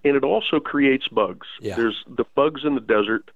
[0.03, 1.47] and it also creates bugs.
[1.59, 1.75] Yeah.
[1.75, 3.29] There's the bugs in the desert.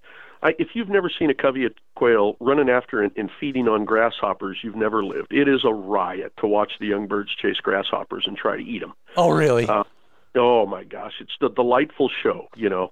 [0.45, 3.85] I, if you've never seen a covey of quail running after and, and feeding on
[3.85, 5.31] grasshoppers, you've never lived.
[5.31, 8.79] It is a riot to watch the young birds chase grasshoppers and try to eat
[8.79, 8.93] them.
[9.17, 9.67] Oh, really?
[9.67, 9.83] Uh,
[10.35, 12.91] Oh my gosh, it's the delightful show, you know.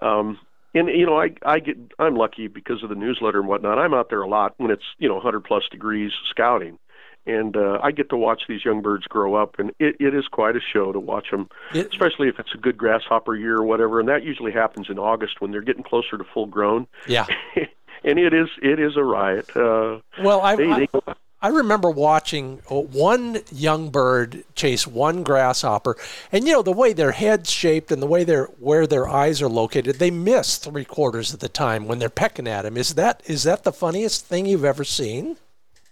[0.00, 0.38] Um,
[0.74, 3.78] and you know, I I get I'm lucky because of the newsletter and whatnot.
[3.78, 6.78] I'm out there a lot when it's you know 100 plus degrees scouting,
[7.26, 10.26] and uh, I get to watch these young birds grow up, and it, it is
[10.28, 13.64] quite a show to watch them, It- especially if it's a good grasshopper year or
[13.64, 14.00] whatever.
[14.00, 17.26] And that usually happens in August when they're getting closer to full grown, yeah.
[18.04, 19.48] and it is it is a riot.
[19.56, 25.22] Uh, Well, I, they, I they I remember watching uh, one young bird chase one
[25.22, 25.94] grasshopper,
[26.32, 29.42] and you know the way their head's shaped and the way their where their eyes
[29.42, 32.78] are located, they miss three quarters of the time when they're pecking at him.
[32.78, 35.36] Is that is that the funniest thing you've ever seen?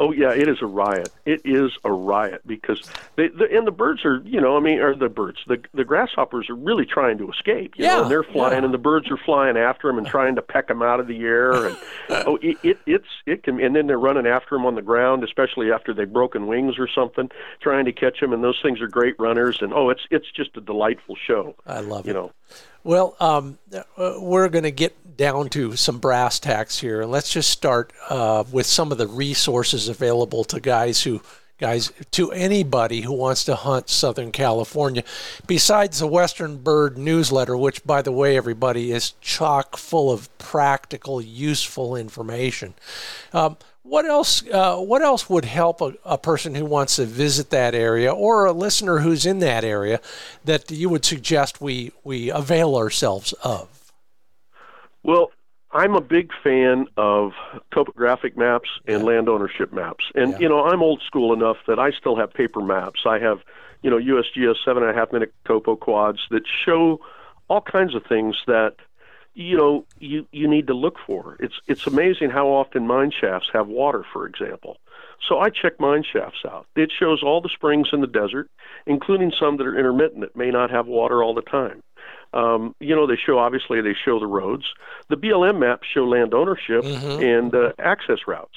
[0.00, 1.10] Oh yeah, it is a riot.
[1.24, 2.80] It is a riot because
[3.16, 5.84] they the, and the birds are you know I mean are the birds the the
[5.84, 7.74] grasshoppers are really trying to escape.
[7.76, 8.64] You Yeah, know, and they're flying yeah.
[8.64, 11.20] and the birds are flying after them and trying to peck them out of the
[11.24, 11.76] air and
[12.10, 15.22] oh it, it it's it can and then they're running after them on the ground,
[15.24, 18.32] especially after they've broken wings or something, trying to catch them.
[18.32, 21.54] And those things are great runners and oh it's it's just a delightful show.
[21.66, 22.14] I love You it.
[22.14, 22.32] know.
[22.84, 27.32] Well, um, uh, we're going to get down to some brass tacks here, and let's
[27.32, 31.22] just start uh, with some of the resources available to guys who
[31.58, 35.04] guys to anybody who wants to hunt Southern California.
[35.46, 41.22] Besides the Western Bird newsletter, which, by the way, everybody is chock full of practical,
[41.22, 42.74] useful information.
[43.32, 44.46] Um, what else?
[44.48, 48.44] Uh, what else would help a, a person who wants to visit that area, or
[48.44, 50.00] a listener who's in that area,
[50.44, 53.92] that you would suggest we we avail ourselves of?
[55.02, 55.32] Well,
[55.72, 57.32] I'm a big fan of
[57.72, 60.04] topographic maps and land ownership maps.
[60.14, 60.38] And, Yeah.
[60.40, 63.00] you know, I'm old school enough that I still have paper maps.
[63.06, 63.40] I have,
[63.82, 67.00] you know, USGS seven and a half minute topo quads that show
[67.48, 68.76] all kinds of things that,
[69.34, 71.36] you know, you, you need to look for.
[71.40, 74.78] It's, it's amazing how often mine shafts have water, for example.
[75.28, 76.66] So I check mine shafts out.
[76.76, 78.50] It shows all the springs in the desert,
[78.86, 81.82] including some that are intermittent that may not have water all the time.
[82.34, 84.64] Um, you know, they show obviously they show the roads.
[85.08, 88.56] The BLM maps show land ownership and uh, access routes.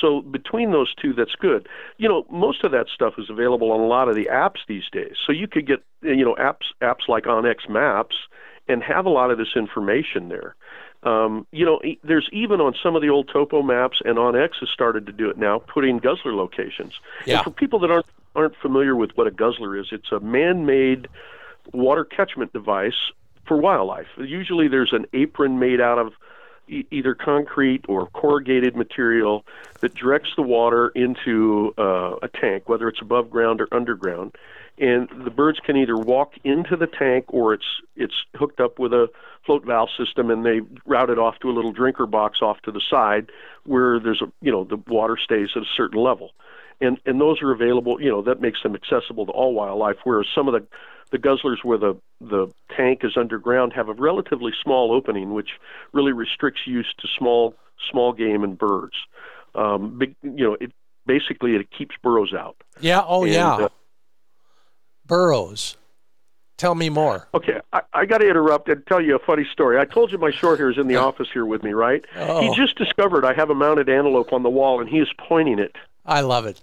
[0.00, 1.68] So between those two, that's good.
[1.96, 4.84] You know, most of that stuff is available on a lot of the apps these
[4.92, 5.14] days.
[5.26, 8.16] So you could get you know apps apps like OnX Maps
[8.68, 10.54] and have a lot of this information there.
[11.02, 14.70] Um, you know, there's even on some of the old topo maps, and OnX has
[14.72, 16.94] started to do it now, putting guzzler locations.
[17.26, 17.36] Yeah.
[17.36, 21.06] And for people that aren't aren't familiar with what a guzzler is, it's a man-made
[21.72, 23.12] water catchment device
[23.46, 24.06] for wildlife.
[24.16, 26.14] Usually, there's an apron made out of
[26.68, 29.44] either concrete or corrugated material
[29.80, 34.34] that directs the water into uh, a tank, whether it's above ground or underground.
[34.78, 38.92] And the birds can either walk into the tank or it's it's hooked up with
[38.92, 39.08] a
[39.46, 42.72] float valve system and they route it off to a little drinker box off to
[42.72, 43.30] the side
[43.64, 46.32] where there's a you know the water stays at a certain level.
[46.80, 50.26] And and those are available, you know, that makes them accessible to all wildlife whereas
[50.34, 50.66] some of the
[51.10, 55.50] the guzzlers where the the tank is underground have a relatively small opening, which
[55.92, 57.54] really restricts use to small
[57.90, 58.94] small game and birds.
[59.54, 60.72] Um, big, you know, it
[61.06, 62.56] basically it keeps burros out.
[62.80, 63.02] Yeah.
[63.06, 63.54] Oh, and, yeah.
[63.54, 63.68] Uh,
[65.06, 65.76] burros.
[66.56, 67.28] Tell me more.
[67.34, 69.78] Okay, I, I got to interrupt and tell you a funny story.
[69.78, 72.04] I told you my short hair is in the office here with me, right?
[72.16, 72.40] Oh.
[72.40, 75.58] He just discovered I have a mounted antelope on the wall, and he is pointing
[75.58, 75.74] it.
[76.06, 76.60] I love it.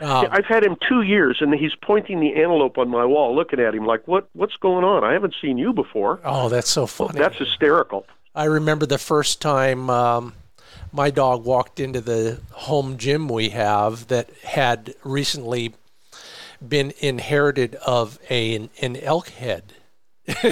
[0.00, 3.60] Um, I've had him two years, and he's pointing the antelope on my wall, looking
[3.60, 4.28] at him like, "What?
[4.32, 5.04] What's going on?
[5.04, 7.18] I haven't seen you before." Oh, that's so funny.
[7.18, 8.06] Well, that's hysterical.
[8.34, 10.34] I remember the first time um,
[10.92, 15.74] my dog walked into the home gym we have that had recently
[16.66, 19.74] been inherited of a, an, an elk head.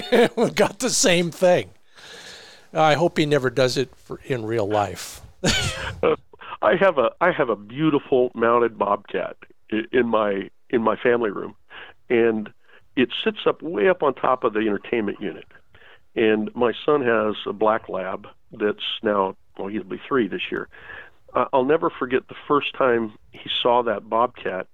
[0.54, 1.70] Got the same thing.
[2.72, 5.20] I hope he never does it for, in real life.
[6.62, 9.36] I have a I have a beautiful mounted bobcat
[9.92, 11.54] in my in my family room,
[12.10, 12.52] and
[12.96, 15.46] it sits up way up on top of the entertainment unit.
[16.16, 20.68] And my son has a black lab that's now well he'll be three this year.
[21.52, 24.66] I'll never forget the first time he saw that bobcat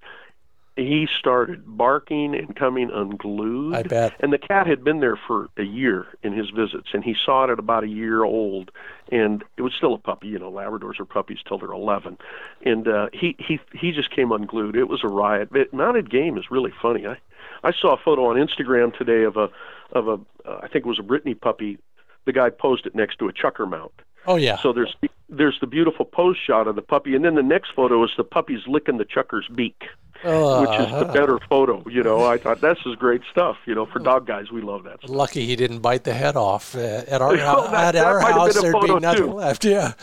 [0.76, 3.74] he started barking and coming unglued.
[3.74, 4.14] I bet.
[4.20, 7.44] And the cat had been there for a year in his visits, and he saw
[7.44, 8.72] it at about a year old,
[9.12, 10.28] and it was still a puppy.
[10.28, 12.18] You know, Labradors are puppies till they're 11,
[12.64, 14.74] and uh, he he he just came unglued.
[14.74, 15.50] It was a riot.
[15.54, 17.06] It, mounted game is really funny.
[17.06, 17.18] I
[17.62, 19.50] I saw a photo on Instagram today of a
[19.92, 21.78] of a uh, I think it was a Brittany puppy.
[22.24, 23.92] The guy posed it next to a chukar mount.
[24.26, 24.58] Oh yeah.
[24.58, 24.96] So there's
[25.28, 28.24] there's the beautiful pose shot of the puppy, and then the next photo is the
[28.24, 29.84] puppy's licking the chukar's beak
[30.24, 31.84] uh, which is the better photo.
[31.88, 33.56] You know, I thought this is great stuff.
[33.66, 34.98] You know, for dog guys, we love that.
[35.00, 35.10] Stuff.
[35.10, 38.60] Lucky he didn't bite the head off uh, at our well, that, at our house.
[38.60, 39.32] There'd be nothing too.
[39.32, 39.64] left.
[39.64, 39.92] Yeah.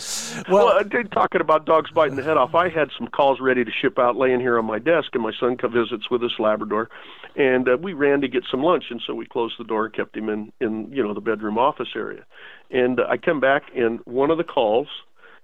[0.49, 3.71] Well, well, talking about dogs biting the head off, I had some calls ready to
[3.71, 6.89] ship out, laying here on my desk, and my son comes visits with this Labrador,
[7.35, 9.93] and uh, we ran to get some lunch, and so we closed the door and
[9.93, 12.25] kept him in in you know the bedroom office area,
[12.69, 14.87] and uh, I come back, and one of the calls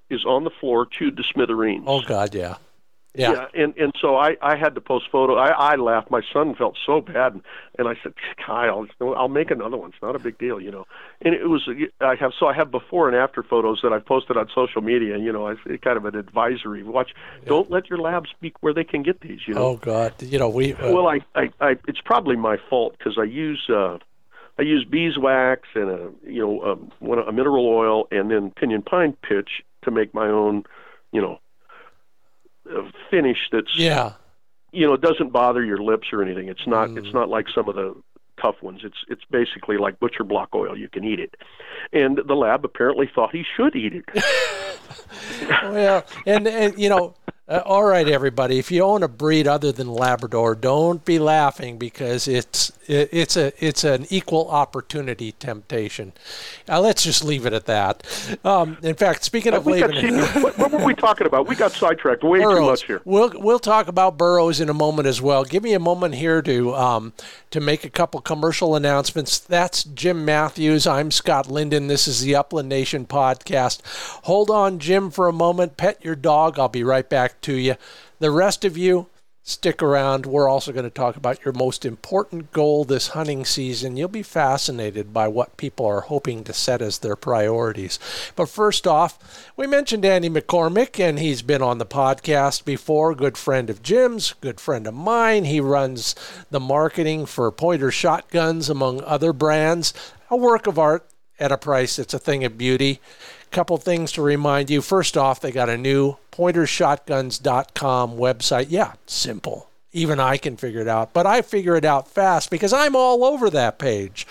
[0.09, 1.86] is on the floor, chewed to smithereens.
[1.88, 2.57] Oh God, yeah.
[3.18, 3.32] Yeah.
[3.32, 3.63] yeah.
[3.63, 5.36] and and so I I had to post photo.
[5.36, 6.11] I I laughed.
[6.11, 7.41] My son felt so bad, and,
[7.80, 8.13] and I said,
[8.45, 9.89] Kyle, I'll make another one.
[9.89, 10.86] It's not a big deal, you know.
[11.22, 11.68] And it was
[11.99, 15.15] I have so I have before and after photos that I've posted on social media.
[15.15, 16.84] And, You know, it's kind of an advisory.
[16.84, 17.09] Watch,
[17.41, 17.49] yeah.
[17.49, 19.39] don't let your lab speak where they can get these.
[19.47, 19.65] You know.
[19.65, 20.74] Oh God, you know we.
[20.74, 23.68] Uh, well, I, I I it's probably my fault because I use.
[23.70, 23.97] uh
[24.59, 26.80] I use beeswax and a you know
[27.11, 30.63] a, a mineral oil and then pinyon pine pitch to make my own
[31.11, 31.39] you know
[33.09, 34.13] finish that's yeah
[34.72, 36.97] you know it doesn't bother your lips or anything it's not mm.
[36.97, 37.95] it's not like some of the
[38.41, 41.36] tough ones it's it's basically like butcher block oil you can eat it
[41.91, 44.05] and the lab apparently thought he should eat it
[45.63, 47.15] well and, and you know
[47.49, 48.59] uh, all right, everybody.
[48.59, 53.38] If you own a breed other than Labrador, don't be laughing because it's it, it's
[53.38, 56.11] a it's an equal opportunity temptation.
[56.68, 58.05] Uh, let's just leave it at that.
[58.43, 60.18] Um, in fact, speaking of leaving,
[60.72, 61.47] what, were we talking about?
[61.47, 62.57] We got sidetracked way burros.
[62.57, 63.01] too much here.
[63.05, 65.43] We'll we'll talk about burros in a moment as well.
[65.43, 67.13] Give me a moment here to um,
[67.51, 69.39] to make a couple commercial announcements.
[69.39, 70.86] That's Jim Matthews.
[70.88, 71.88] I'm Scott Linden.
[71.88, 73.82] This is the Upland Nation podcast.
[74.24, 75.78] Hold on, Jim, for a moment.
[75.78, 76.59] Pet your dog.
[76.59, 77.76] I'll be right back to you.
[78.20, 79.07] The rest of you,
[79.48, 80.26] stick around.
[80.26, 83.95] We're also going to talk about your most important goal this hunting season.
[83.95, 87.98] You'll be fascinated by what people are hoping to set as their priorities.
[88.36, 93.16] But first off, we mentioned Andy McCormick, and he's been on the podcast before.
[93.16, 95.45] Good friend of Jim's, good friend of mine.
[95.45, 96.14] He runs
[96.52, 99.93] the marketing for Pointer Shotguns, among other brands.
[100.30, 101.08] A work of art
[101.39, 103.00] at a price It's a thing of beauty.
[103.52, 104.82] Couple things to remind you.
[104.82, 108.68] First off, they got a new pointershotguns.com website.
[108.70, 109.70] Yeah, simple.
[109.93, 113.24] Even I can figure it out, but I figure it out fast because I'm all
[113.24, 114.28] over that page.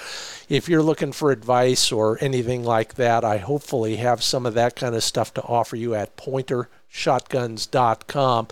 [0.48, 4.76] If you're looking for advice or anything like that, I hopefully have some of that
[4.76, 8.48] kind of stuff to offer you at pointershotguns.com.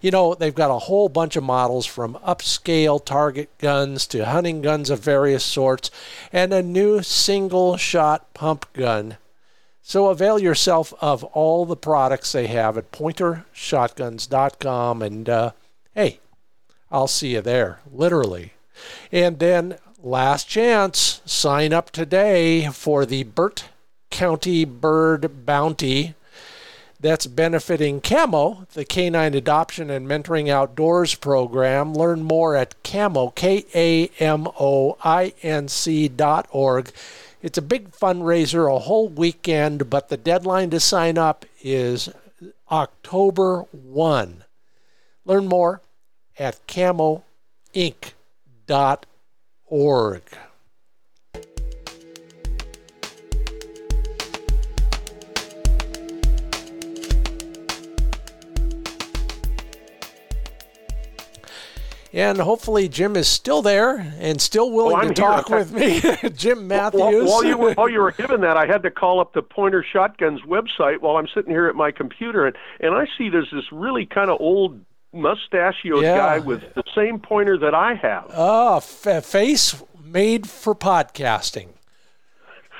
[0.00, 4.60] You know, they've got a whole bunch of models from upscale target guns to hunting
[4.62, 5.92] guns of various sorts
[6.32, 9.18] and a new single shot pump gun
[9.88, 15.00] so avail yourself of all the products they have at pointershotguns.com.
[15.00, 15.52] And uh,
[15.94, 16.18] hey,
[16.90, 18.54] I'll see you there, literally.
[19.12, 23.66] And then, last chance, sign up today for the Burt
[24.10, 26.16] County Bird Bounty
[26.98, 31.94] that's benefiting KAMO, the Canine Adoption and Mentoring Outdoors program.
[31.94, 36.90] Learn more at KAMO, K A M O I N C dot org.
[37.46, 42.08] It's a big fundraiser, a whole weekend, but the deadline to sign up is
[42.72, 44.42] October 1.
[45.24, 45.80] Learn more
[46.40, 47.22] at camoinc.org.
[62.16, 66.00] and hopefully Jim is still there and still willing oh, to talk with me.
[66.34, 67.02] Jim Matthews.
[67.02, 69.42] While, while, you were, while you were giving that, I had to call up the
[69.42, 73.50] Pointer Shotguns website while I'm sitting here at my computer, and, and I see there's
[73.52, 74.80] this really kind of old
[75.12, 76.16] mustachioed yeah.
[76.16, 78.30] guy with the same pointer that I have.
[78.34, 81.68] Oh, f- face made for podcasting.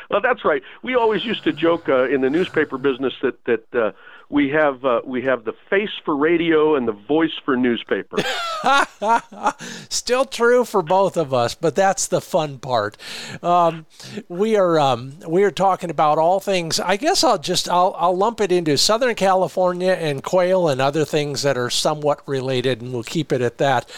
[0.08, 0.62] Well, that's right.
[0.82, 3.92] We always used to joke uh, in the newspaper business that that uh,
[4.28, 8.16] we have uh, we have the face for radio and the voice for newspaper.
[9.88, 12.96] Still true for both of us, but that's the fun part.
[13.42, 13.86] Um,
[14.28, 16.80] we are um, we are talking about all things.
[16.80, 21.04] I guess I'll just I'll I'll lump it into Southern California and quail and other
[21.04, 23.88] things that are somewhat related, and we'll keep it at that.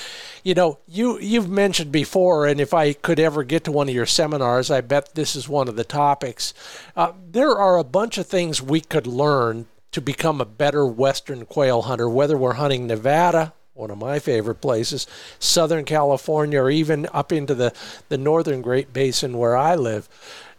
[0.44, 3.94] You know, you you've mentioned before, and if I could ever get to one of
[3.94, 6.52] your seminars, I bet this is one of the topics.
[6.94, 9.66] Uh, there are a bunch of things we could learn
[9.98, 14.60] to become a better western quail hunter, whether we're hunting Nevada, one of my favorite
[14.60, 15.08] places,
[15.40, 17.72] Southern California, or even up into the,
[18.08, 20.08] the northern Great Basin where I live.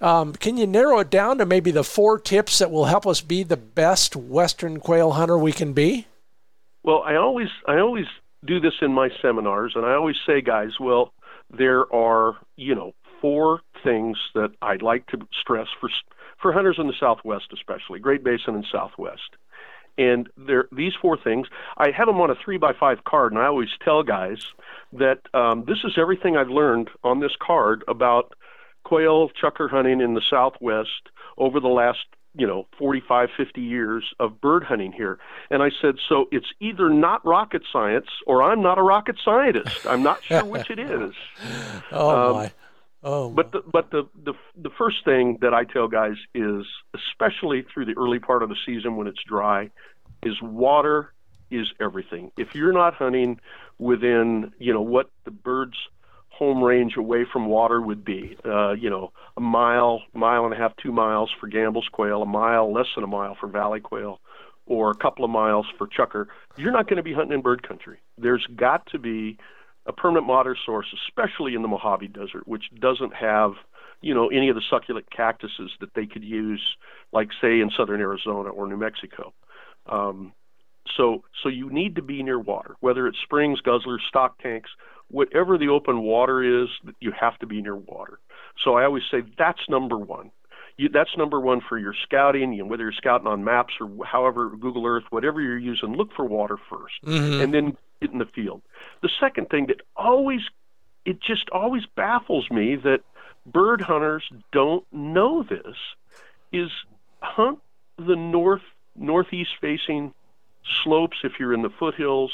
[0.01, 3.21] Um, can you narrow it down to maybe the four tips that will help us
[3.21, 6.05] be the best western quail hunter we can be?
[6.83, 8.07] Well, I always I always
[8.45, 11.13] do this in my seminars, and I always say, guys, well,
[11.49, 15.89] there are you know four things that I'd like to stress for
[16.41, 19.35] for hunters in the Southwest, especially Great Basin and Southwest.
[19.97, 23.41] And there, these four things, I have them on a three by five card, and
[23.41, 24.37] I always tell guys
[24.93, 28.33] that um, this is everything I've learned on this card about
[28.85, 31.99] quail chukar hunting in the Southwest over the last
[32.35, 35.19] you know 45 50 years of bird hunting here.
[35.49, 39.85] And i said so it's either not rocket science or i'm not a rocket scientist.
[39.87, 41.13] I'm not sure which it is.
[41.91, 42.51] Oh um, my
[43.03, 43.29] Oh.
[43.29, 47.85] But the, but the, the the first thing that I tell guys is, especially through
[47.85, 49.69] the early part of the season when it's dry,
[50.23, 51.13] is water
[51.49, 52.31] is everything.
[52.37, 53.39] If you're not hunting
[53.77, 55.77] within you know what the bird's
[56.39, 60.57] home range away from water would be, uh, you know, a mile, mile and a
[60.57, 64.21] half, two miles for Gambel's quail, a mile, less than a mile for valley quail,
[64.65, 67.67] or a couple of miles for Chukar, you're not going to be hunting in bird
[67.67, 67.97] country.
[68.17, 69.37] There's got to be
[69.89, 73.53] a permanent water source, especially in the Mojave Desert, which doesn't have,
[74.01, 76.61] you know, any of the succulent cactuses that they could use,
[77.11, 79.33] like say in southern Arizona or New Mexico.
[79.87, 80.31] Um,
[80.95, 84.69] so, so you need to be near water, whether it's springs, guzzlers, stock tanks,
[85.09, 86.69] whatever the open water is,
[86.99, 88.19] you have to be near water.
[88.63, 90.29] So I always say that's number one.
[90.77, 94.05] You, that's number one for your scouting, you know, whether you're scouting on maps or
[94.05, 95.95] however Google Earth, whatever you're using.
[95.95, 97.41] Look for water 1st mm-hmm.
[97.41, 98.61] and then in the field.
[99.01, 100.41] The second thing that always,
[101.05, 103.01] it just always baffles me that
[103.45, 105.75] bird hunters don't know this
[106.51, 106.69] is
[107.21, 107.59] hunt
[107.97, 108.61] the north
[108.95, 110.13] northeast facing
[110.83, 112.31] slopes if you're in the foothills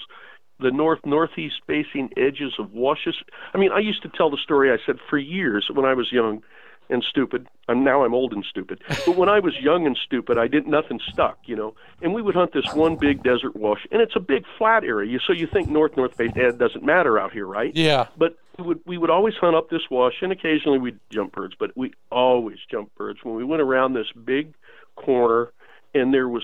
[0.60, 3.16] the north northeast facing edges of washes
[3.54, 6.12] i mean i used to tell the story i said for years when i was
[6.12, 6.42] young
[6.90, 7.48] and stupid.
[7.68, 8.82] I'm now I'm old and stupid.
[9.06, 11.76] But when I was young and stupid, I didn't nothing stuck, you know.
[12.02, 15.20] And we would hunt this one big desert wash, and it's a big flat area.
[15.26, 17.76] So you think north north face eh, it doesn't matter out here, right?
[17.76, 18.08] Yeah.
[18.18, 21.56] But we would we would always hunt up this wash, and occasionally we'd jump birds,
[21.58, 24.54] but we always jump birds when we went around this big
[24.96, 25.52] corner,
[25.94, 26.44] and there was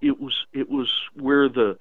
[0.00, 1.78] it was it was where the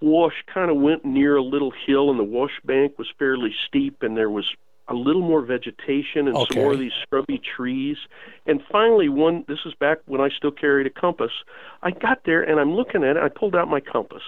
[0.00, 4.02] wash kind of went near a little hill, and the wash bank was fairly steep,
[4.02, 4.46] and there was
[4.90, 6.54] a little more vegetation and okay.
[6.54, 7.96] some more of these scrubby trees.
[8.46, 11.32] And finally, one this is back when I still carried a compass.
[11.82, 13.22] I got there and I'm looking at it.
[13.22, 14.22] I pulled out my compass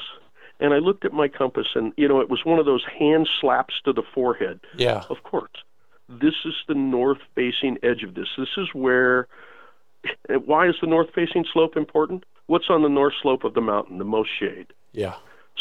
[0.63, 3.29] and I looked at my compass, and you know it was one of those hand
[3.41, 4.61] slaps to the forehead.
[4.77, 5.51] Yeah, of course.
[6.09, 8.29] This is the north-facing edge of this.
[8.39, 9.27] This is where.
[10.47, 12.25] Why is the north-facing slope important?
[12.47, 13.99] What's on the north slope of the mountain?
[13.99, 14.69] The most shade.
[14.93, 15.15] Yeah.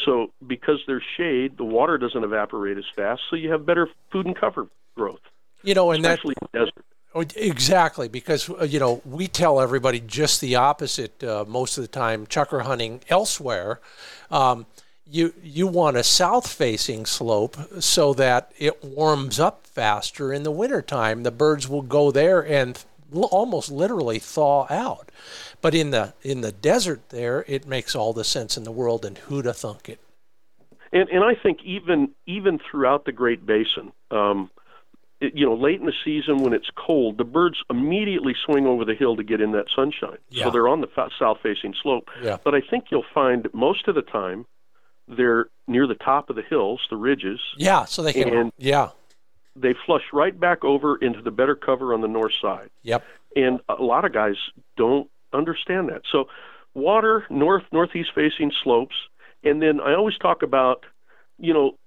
[0.05, 4.25] So because there's shade, the water doesn't evaporate as fast, so you have better food
[4.25, 5.21] and cover growth.
[5.63, 6.85] You know, and especially that, in desert.
[7.13, 11.83] Oh, exactly, because uh, you know we tell everybody just the opposite uh, most of
[11.83, 12.25] the time.
[12.25, 13.81] Chukar hunting elsewhere,
[14.29, 14.65] um,
[15.05, 21.23] you you want a south-facing slope so that it warms up faster in the wintertime.
[21.23, 22.81] The birds will go there and
[23.11, 25.11] almost literally thaw out.
[25.61, 29.05] But in the in the desert there, it makes all the sense in the world.
[29.05, 29.99] And who'd thunk it?
[30.93, 34.49] And and I think even even throughout the Great Basin, um,
[35.21, 38.95] you know, late in the season when it's cold, the birds immediately swing over the
[38.95, 40.17] hill to get in that sunshine.
[40.29, 40.45] Yeah.
[40.45, 42.09] So they're on the fa- south-facing slope.
[42.23, 42.37] Yeah.
[42.43, 44.45] But I think you'll find most of the time
[45.07, 47.39] they're near the top of the hills, the ridges.
[47.57, 48.33] Yeah, so they can.
[48.35, 48.89] And- yeah.
[49.55, 52.69] They flush right back over into the better cover on the north side.
[52.83, 53.03] Yep.
[53.35, 54.35] and a lot of guys
[54.75, 56.01] don't understand that.
[56.11, 56.25] So,
[56.73, 58.95] water, north, northeast facing slopes,
[59.43, 60.85] and then I always talk about,
[61.37, 61.77] you know,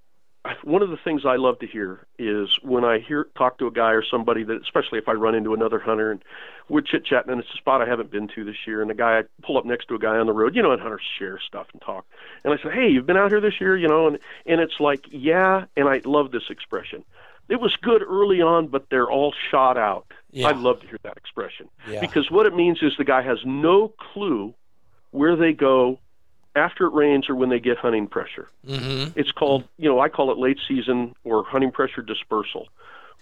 [0.63, 3.71] one of the things I love to hear is when I hear talk to a
[3.71, 6.23] guy or somebody that, especially if I run into another hunter and
[6.69, 8.95] we're chit chatting, and it's a spot I haven't been to this year, and the
[8.95, 11.03] guy I pull up next to a guy on the road, you know, and hunters
[11.19, 12.05] share stuff and talk,
[12.45, 14.79] and I say, hey, you've been out here this year, you know, and and it's
[14.81, 17.05] like, yeah, and I love this expression.
[17.49, 20.07] It was good early on, but they're all shot out.
[20.31, 20.49] Yeah.
[20.49, 22.01] I love to hear that expression Yeah.
[22.01, 24.55] because what it means is the guy has no clue
[25.11, 25.99] where they go
[26.57, 28.49] after it rains or when they get hunting pressure.
[28.67, 29.19] Mm-hmm.
[29.19, 32.69] It's called, you know, I call it late season or hunting pressure dispersal.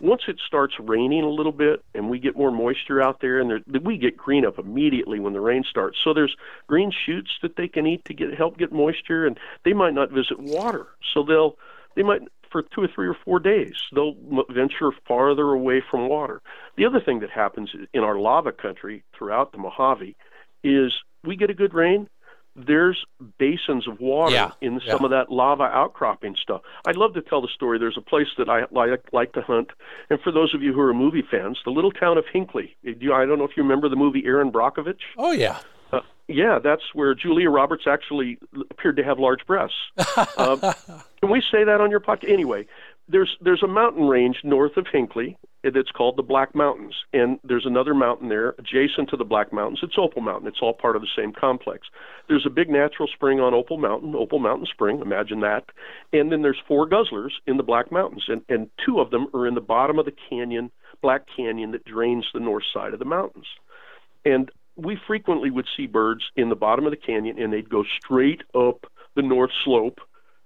[0.00, 3.50] Once it starts raining a little bit and we get more moisture out there, and
[3.50, 5.96] there, we get green up immediately when the rain starts.
[6.02, 6.34] So there's
[6.66, 10.10] green shoots that they can eat to get help get moisture, and they might not
[10.10, 10.88] visit water.
[11.14, 11.56] So they'll
[11.94, 14.14] they might for two or three or four days they'll
[14.50, 16.42] venture farther away from water.
[16.76, 20.16] The other thing that happens in our lava country throughout the Mojave
[20.64, 20.92] is
[21.24, 22.08] we get a good rain.
[22.55, 23.05] There's
[23.38, 24.92] basins of water Yeah, in yeah.
[24.92, 26.61] some of that lava outcropping stuff.
[26.86, 27.78] I'd love to tell the story.
[27.78, 29.70] There's a place that I like, like to hunt,
[30.11, 32.76] and for those of you who are movie fans, the little town of Hinckley.
[32.86, 32.90] I
[33.24, 35.00] don't know if you remember the movie Erin Brockovich.
[35.16, 35.61] Oh yeah.
[35.92, 38.38] Uh, yeah, that's where Julia Roberts actually
[38.70, 39.76] appeared to have large breasts.
[40.38, 40.61] Um,
[41.20, 42.30] can we say that on your podcast?
[42.32, 42.66] Anyway,
[43.09, 47.66] there's there's a mountain range north of Hinckley that's called the Black Mountains, and there's
[47.66, 49.80] another mountain there adjacent to the Black Mountains.
[49.82, 50.48] It's Opal Mountain.
[50.48, 51.86] It's all part of the same complex.
[52.28, 55.00] There's a big natural spring on Opal Mountain, Opal Mountain Spring.
[55.00, 55.64] Imagine that.
[56.12, 59.46] And then there's four guzzlers in the Black Mountains, and and two of them are
[59.46, 63.05] in the bottom of the canyon, Black Canyon, that drains the north side of the
[63.05, 63.46] mountains.
[64.24, 67.84] And we frequently would see birds in the bottom of the canyon, and they'd go
[68.00, 70.00] straight up the north slope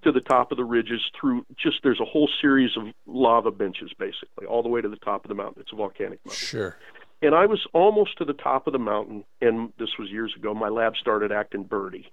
[0.07, 3.91] to the top of the ridges through just there's a whole series of lava benches
[3.99, 6.77] basically all the way to the top of the mountain it's a volcanic mountain Sure.
[7.23, 10.55] and i was almost to the top of the mountain and this was years ago
[10.55, 12.11] my lab started acting birdie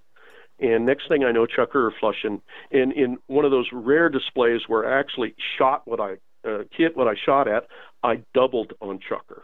[0.60, 2.40] and next thing i know chukar are flushing
[2.70, 6.12] and in one of those rare displays where i actually shot what i
[6.48, 7.66] uh, hit what i shot at
[8.02, 9.42] i doubled on chukar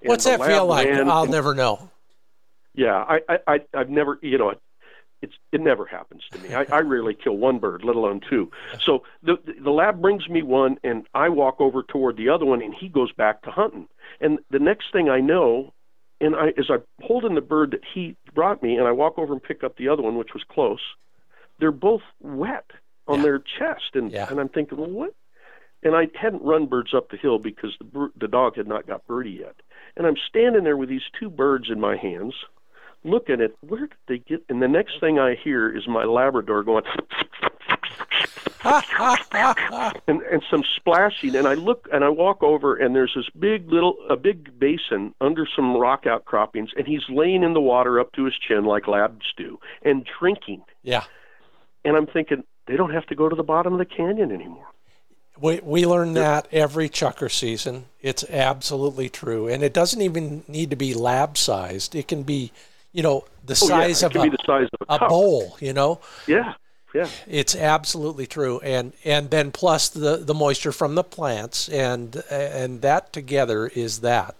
[0.00, 0.88] And What's that feel like?
[0.88, 1.90] I'll and- never know.
[2.74, 4.52] yeah, I, I, I I've never, you know,
[5.22, 6.54] it's it never happens to me.
[6.54, 8.50] I, I rarely kill one bird, let alone two.
[8.84, 12.62] So the the lab brings me one, and I walk over toward the other one,
[12.62, 13.88] and he goes back to hunting.
[14.20, 15.72] And the next thing I know,
[16.20, 19.32] and I as I'm holding the bird that he brought me, and I walk over
[19.32, 20.80] and pick up the other one, which was close.
[21.58, 22.70] They're both wet
[23.08, 23.22] on Yeah.
[23.22, 24.26] their chest, and Yeah.
[24.30, 25.14] and I'm thinking, well, what?
[25.82, 29.06] And I hadn't run birds up the hill because the the dog had not got
[29.06, 29.56] birdie yet.
[29.96, 32.34] And I'm standing there with these two birds in my hands,
[33.04, 34.44] looking at where did they get?
[34.48, 36.84] And the next thing I hear is my Labrador going,
[40.06, 41.36] and and some splashing.
[41.36, 45.14] And I look and I walk over, and there's this big little a big basin
[45.20, 48.88] under some rock outcroppings, and he's laying in the water up to his chin like
[48.88, 50.62] labs do, and drinking.
[50.82, 51.04] Yeah.
[51.84, 54.66] And I'm thinking they don't have to go to the bottom of the canyon anymore.
[55.40, 57.86] We, we learn that every chukar season.
[58.02, 59.46] It's absolutely true.
[59.46, 61.94] And it doesn't even need to be lab sized.
[61.94, 62.52] It can be,
[62.92, 65.72] you know, the Oh, size it of a, the size of a, a bowl, you
[65.72, 66.00] know.
[66.26, 66.54] Yeah,
[66.94, 67.12] yeah.
[67.26, 68.60] It's absolutely true.
[68.60, 74.00] And and then plus the, the moisture from the plants and and that together is
[74.00, 74.34] that.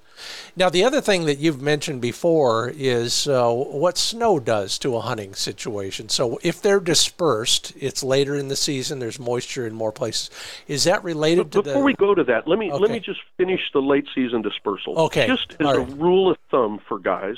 [0.57, 5.01] Now the other thing that you've mentioned before is uh, what snow does to a
[5.01, 6.09] hunting situation.
[6.09, 8.99] So if they're dispersed, it's later in the season.
[8.99, 10.31] There's moisture in more places.
[10.67, 11.85] Is that related to Before the?
[11.85, 14.99] we go to that, let me let me just finish the late season dispersal.
[14.99, 17.37] Okay, Just as all a rule of thumb for guys,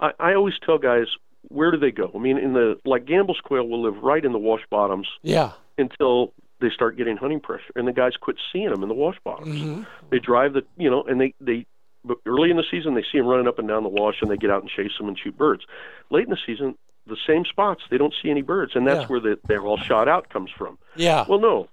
[0.00, 1.06] I, I always tell guys
[1.48, 2.10] where do they go?
[2.14, 5.52] I mean, in the like Gambel's quail will live right in the wash bottoms yeah.
[5.78, 9.16] until they start getting hunting pressure, and the guys quit seeing them in the wash
[9.24, 9.60] bottoms.
[9.60, 11.66] hmm They drive the you know, and they they
[12.04, 14.30] but early in the season they see them running up and down the wash, and
[14.30, 15.64] they get out and chase them and shoot birds.
[16.10, 16.76] Late in the season,
[17.06, 19.06] the same spots they don't see any birds, and that's Yeah.
[19.06, 20.78] where the they're all shot out comes from.
[20.96, 21.24] Yeah.
[21.28, 21.68] Well, no.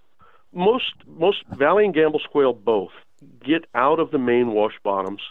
[0.54, 2.92] Most most Valley and Gambel quail both
[3.44, 5.22] get out of the main wash bottoms.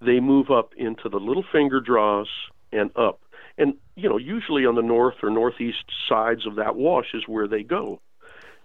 [0.00, 2.28] They move up into the little finger draws
[2.72, 3.20] and up.
[3.58, 7.48] And you know, usually on the north or northeast sides of that wash is where
[7.48, 8.00] they go.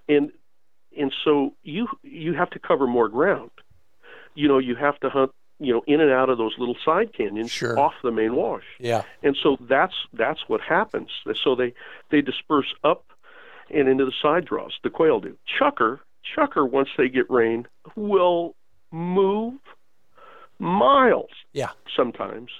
[0.10, 0.32] And
[0.98, 3.52] and so you you have to cover more ground.
[4.36, 7.14] You know, you have to hunt you know, in and out of those little side
[7.14, 7.78] canyons Sure.
[7.80, 8.64] off the main wash.
[8.80, 9.04] Yeah.
[9.22, 11.10] And so that's that's what happens.
[11.44, 11.74] So they
[12.10, 13.06] they disperse up
[13.70, 14.74] and into the side draws.
[14.84, 15.38] The quail do.
[15.48, 16.00] Chukar,
[16.36, 18.56] chukar once they get rain will
[18.92, 19.54] move
[20.62, 21.70] miles Yeah.
[21.95, 22.51] sometimes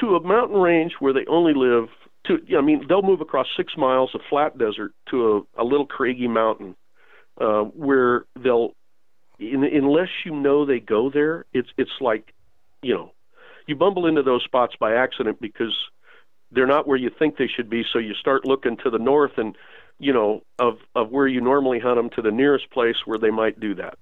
[0.00, 1.88] to a mountain range where they only live
[2.26, 5.86] to I mean they'll move across 6 miles of flat desert to a, a little
[5.86, 6.74] craggy mountain
[7.40, 8.74] uh, where they'll
[9.38, 12.32] in, unless you know they go there it's it's like
[12.82, 13.12] you know
[13.66, 15.74] you bumble into those spots by accident because
[16.52, 19.36] they're not where you think they should be so you start looking to the north
[19.36, 19.56] and
[19.98, 23.30] you know of of where you normally hunt them to the nearest place where they
[23.30, 23.98] might do that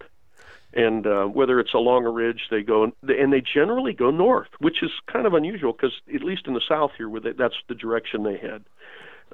[0.74, 4.82] and uh, whether it's along a ridge they go and they generally go north which
[4.82, 7.74] is kind of unusual because at least in the south here where they, that's the
[7.74, 8.64] direction they head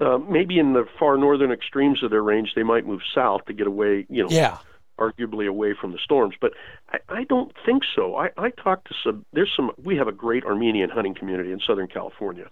[0.01, 3.53] uh, maybe in the far northern extremes of their range they might move south to
[3.53, 4.59] get away you know Yeah.
[4.99, 6.35] arguably away from the storms.
[6.41, 6.53] But
[6.93, 8.17] I, I don't think so.
[8.17, 9.25] I, I talked to some.
[9.33, 9.71] There's some.
[9.83, 12.51] We have a great Armenian hunting community in Southern California,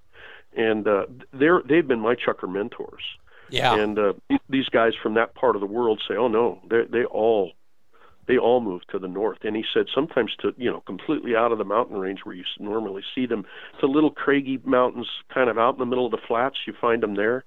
[0.56, 3.02] and uh, they're they've been my chukar mentors.
[3.50, 3.74] Yeah.
[3.74, 4.12] And uh,
[4.48, 7.52] these guys from that part of the world say, "Oh no, they they all."
[8.26, 11.52] They all move to the north, and he said sometimes to you know completely out
[11.52, 13.44] of the mountain range where you normally see them,
[13.80, 16.56] to little craggy mountains, kind of out in the middle of the flats.
[16.66, 17.44] You find them there,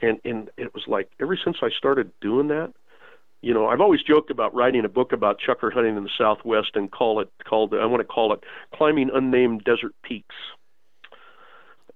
[0.00, 2.72] and and it was like ever since I started doing that,
[3.42, 6.70] you know, I've always joked about writing a book about chukar hunting in the Southwest
[6.74, 8.42] and call it called I want to call it
[8.74, 10.34] climbing unnamed desert peaks.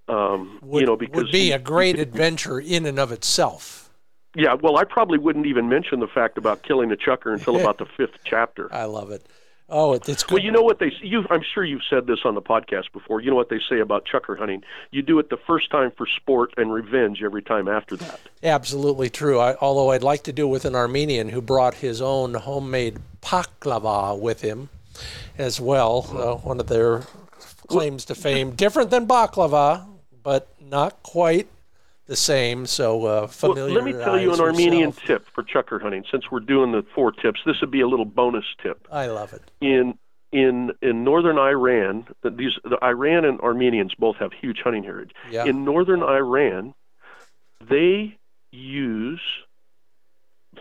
[0.06, 3.89] Um, Would, you know, because would be a great adventure in and of itself.
[4.34, 7.78] Yeah, well, I probably wouldn't even mention the fact about killing a chukar until about
[7.78, 8.72] the fifth chapter.
[8.72, 9.26] I love it.
[9.72, 10.34] Oh, it, it's good.
[10.34, 13.20] Well, you know what they you I'm sure you've said this on the podcast before.
[13.20, 14.64] You know what they say about chukar hunting?
[14.90, 18.20] You do it the first time for sport and revenge every time after that.
[18.42, 19.38] Absolutely true.
[19.38, 22.98] I, although I'd like to do it with an Armenian who brought his own homemade
[23.22, 24.70] paklava with him
[25.38, 26.06] as well.
[26.12, 27.04] Uh, one of their
[27.68, 29.86] claims to fame, different than baklava,
[30.22, 31.48] but not quite
[32.10, 32.66] the same.
[32.66, 33.72] So uh, Well, familiar.
[33.74, 36.04] let me tell you an Armenian tip for chukar hunting.
[36.10, 38.86] Since we're doing the four tips, this would be a little bonus tip.
[38.92, 39.42] I love it.
[39.60, 39.96] in
[40.32, 45.12] in in northern Iran, the- these the Iran and Armenians both have huge hunting heritage.
[45.30, 45.44] Yeah.
[45.46, 46.74] In northern Iran,
[47.68, 48.16] they
[48.52, 49.20] use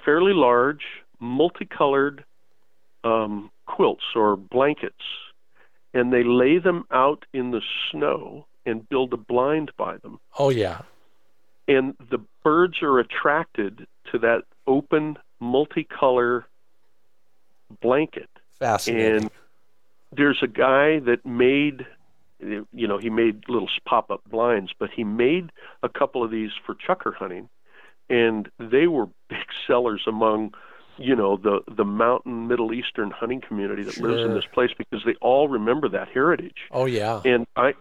[0.06, 0.84] fairly large,
[1.20, 2.24] multicolored
[3.04, 5.04] um, quilts or blankets,
[5.96, 10.20] and they lay them out in the snow and build a blind by them.
[10.38, 10.82] Oh yeah.
[11.70, 16.44] And the birds are attracted to that open, multicolor
[17.82, 19.16] blanket Fascinating.
[19.16, 19.30] and
[20.12, 21.86] there's a guy that made
[22.40, 25.52] you know he made little pop-up blinds but he made
[25.84, 27.50] a couple of these for chukar hunting
[28.10, 30.54] and they were big sellers among
[30.98, 35.02] you know the the mountain middle eastern hunting community that lives in this place because
[35.06, 37.22] they all remember that heritage oh yeah.
[37.24, 37.74] and i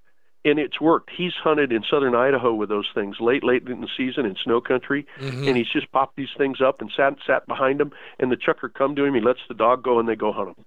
[0.50, 3.88] and it's worked he's hunted in southern idaho with those things late late in the
[3.96, 5.46] season in snow country Mhm.
[5.48, 8.72] and he's just popped these things up and sat sat behind them and the chukar
[8.72, 10.64] come to him he lets the dog go and they go hunt them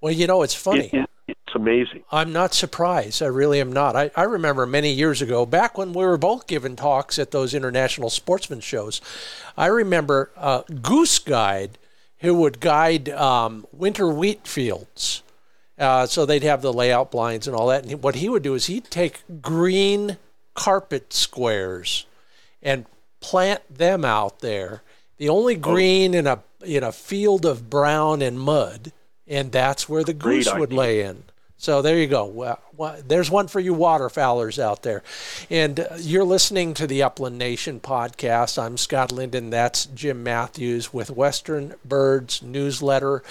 [0.00, 0.90] Well, you know, it's funny.
[0.92, 2.04] it, it, it's amazing.
[2.12, 3.22] I'm not surprised.
[3.22, 3.96] I really am not.
[3.96, 7.54] I, I remember many years ago, back when we were both giving talks at those
[7.54, 9.00] international sportsman shows,
[9.56, 11.78] I remember a goose guide
[12.18, 15.22] who would guide um, winter wheat fields.
[15.78, 17.84] Uh, so they'd have the layout blinds and all that.
[17.84, 20.16] And what he would do is he'd take green
[20.54, 22.06] carpet squares
[22.62, 22.86] and
[23.20, 24.82] plant them out there.
[25.18, 28.92] The only green in a in a field of brown and mud,
[29.26, 31.24] and that's where the Great goose would lay in.
[31.58, 32.26] So there you go.
[32.26, 35.02] Well, well, there's one for you waterfowlers out there.
[35.48, 38.62] And uh, you're listening to the Upland Nation podcast.
[38.62, 39.48] I'm Scott Linden.
[39.48, 43.22] That's Jim Matthews with Western Birds Newsletter.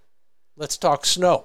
[0.56, 1.44] let's talk snow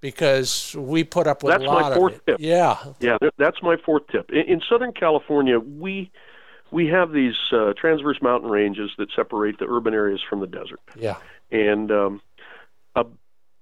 [0.00, 2.26] because we put up with That's a my lot fourth of it.
[2.32, 2.36] tip.
[2.40, 2.76] Yeah.
[3.00, 4.30] Yeah, that's my fourth tip.
[4.30, 6.12] In, in Southern California, we
[6.70, 10.80] we have these uh, transverse mountain ranges that separate the urban areas from the desert,
[10.96, 11.16] Yeah.
[11.50, 12.20] and um,
[12.94, 13.04] uh,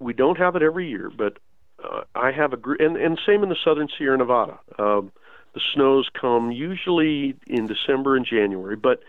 [0.01, 1.11] we don't have it every year.
[1.17, 1.39] But
[1.83, 4.59] uh, I have a gr- and and same in the Southern Sierra Nevada.
[4.79, 5.13] Um,
[5.55, 9.01] the snows come usually in December and January, but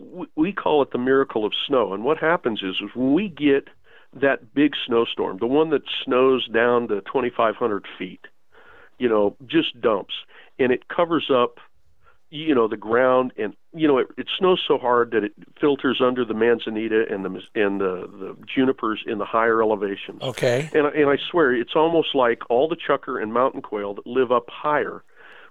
[0.00, 1.92] we, we call it the miracle of snow.
[1.92, 3.68] And what happens is, is when we get
[4.14, 8.20] that big snowstorm, the one that snows down to 2,500 feet,
[8.98, 10.14] you know, just dumps,
[10.58, 11.58] and it covers up,
[12.34, 16.00] you know, the ground, and you know, it, it snows so hard that it filters
[16.00, 20.20] under the manzanita and the and the the junipers in the higher elevations.
[20.22, 20.68] Okay.
[20.74, 24.32] And and I swear, it's almost like all the chukar and mountain quail that live
[24.32, 25.04] up higher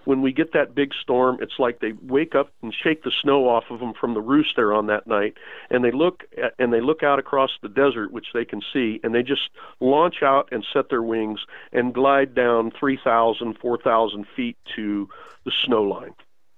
[0.06, 3.48] when we get that big storm, it's like they wake up and shake the snow
[3.48, 5.36] off of them from the roost they're on that night,
[5.70, 9.00] and they look at, and they look out across the desert, which they can see,
[9.04, 11.40] and they just launch out and set their wings
[11.72, 15.08] and glide down 3,000, 4,000 feet to
[15.46, 16.14] the snow line.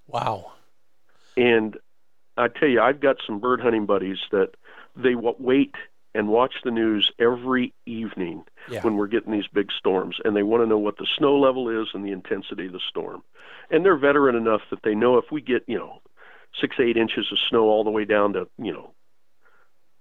[0.06, 0.52] Wow.
[1.36, 1.76] And
[2.36, 4.50] I tell you, I've got some bird hunting buddies that
[4.94, 5.74] they wait
[6.14, 8.82] and watch the news every evening Yeah.
[8.82, 11.68] when we're getting these big storms, and they want to know what the snow level
[11.68, 13.22] is and the intensity of the storm.
[13.70, 16.00] And they're veteran enough that they know if we get, you know,
[16.58, 18.92] six, eight inches of snow all the way down to, you know,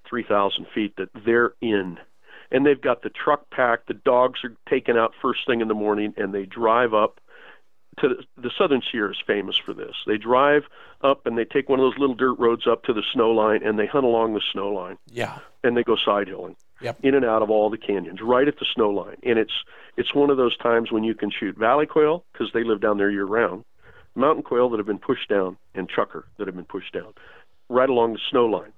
[0.08, 2.00] 3,000 feet, that they're in.
[2.52, 5.74] And they've got the truck packed, the dogs are taken out first thing in the
[5.74, 7.20] morning, and they drive up
[8.02, 9.96] to the, the Southern Sierra is famous for this.
[10.06, 10.64] They drive
[11.02, 13.62] up and they take one of those little dirt roads up to the snow line,
[13.64, 15.40] and they hunt along the snow line Yeah.
[15.64, 17.00] and they go side hilling Yep.
[17.04, 19.54] in and out of all the canyons right at the snow line and it's
[19.96, 22.98] it's one of those times when you can shoot valley quail because they live down
[22.98, 23.64] there year round
[24.14, 27.14] mountain quail that have been pushed down and chukar that have been pushed down
[27.70, 28.74] right along the snow line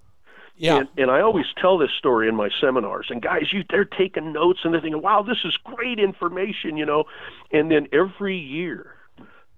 [0.57, 0.78] Yeah.
[0.78, 4.32] and, and I always tell this story in my seminars, and guys, you they're taking
[4.32, 7.05] notes and they're thinking, "Wow, this is great information," you know.
[7.51, 8.93] And then every year,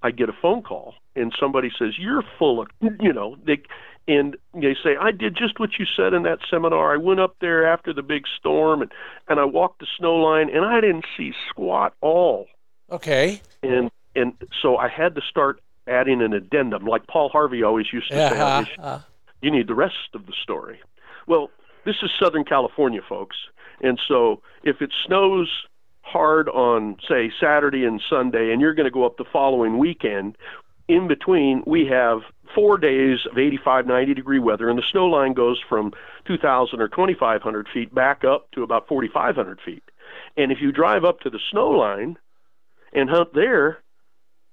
[0.01, 2.67] I get a phone call, and somebody says, "You're full of,"
[2.99, 3.61] you know, they,
[4.07, 6.93] and they say, "I did just what you said in that seminar.
[6.93, 8.91] I went up there after the big storm, and
[9.27, 12.47] and I walked the snow line, and I didn't see squat all."
[12.91, 13.41] okay.
[13.61, 18.09] And and so I had to start adding an addendum, like Paul Harvey always used
[18.09, 18.27] to say.
[18.27, 18.63] on Yeah.
[18.63, 18.99] his uh,
[19.41, 20.79] you need the rest of the story.
[21.27, 21.49] Well,
[21.85, 23.37] this is Southern California, folks.
[23.81, 25.49] And so if it snows
[26.09, 30.37] hard on, say, Saturday and Sunday, and you're going to go up the following weekend,
[30.87, 32.21] in between, we have
[32.55, 35.93] four days of 85, 90 degree weather, and the snow line goes from
[36.25, 39.83] 2,000 or 2,500 feet back up to about 4,500 feet.
[40.35, 42.17] And if you drive up to the snow line
[42.91, 43.79] and hunt there,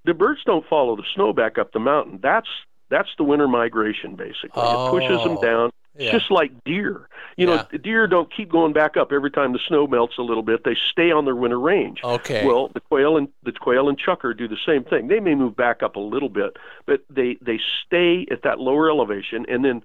[0.05, 2.21] the birds don't follow the snow back up the mountain.
[2.23, 2.49] That's
[2.89, 4.63] that's the winter migration basically.
[4.63, 5.71] It pushes them Oh, down.
[5.97, 6.13] It's yeah.
[6.13, 7.09] just like deer.
[7.37, 7.65] You know, Yeah.
[7.71, 10.65] the deer don't keep going back up every time the snow melts a little bit.
[10.65, 12.01] They stay on their winter range.
[12.05, 12.47] Okay.
[12.47, 15.09] Well, the quail and the quail and chukar do the same thing.
[15.09, 18.89] They may move back up a little bit, but they they stay at that lower
[18.91, 19.83] elevation, and then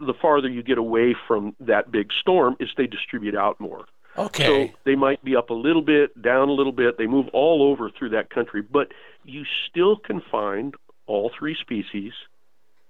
[0.00, 3.86] the farther you get away from that big storm, is they distribute out more.
[4.18, 4.68] okay.
[4.68, 6.98] So they might be up a little bit, down a little bit.
[6.98, 8.92] They move all over through that country, but
[9.24, 10.74] you still can find
[11.06, 12.12] all three species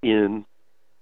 [0.03, 0.45] in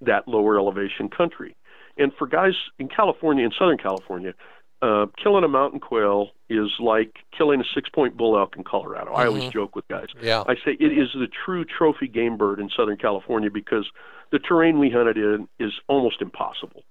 [0.05, 1.57] that lower elevation country.
[1.99, 4.35] And for guys in California, in Southern California,
[4.81, 9.13] uh, killing a mountain quail is like killing a six-point bull elk in Colorado.
[9.13, 10.09] I always joke with guys.
[10.21, 10.43] yeah.
[10.47, 13.87] I say it is the true trophy game bird in Southern California because
[14.33, 16.83] the terrain we hunted in is almost impossible.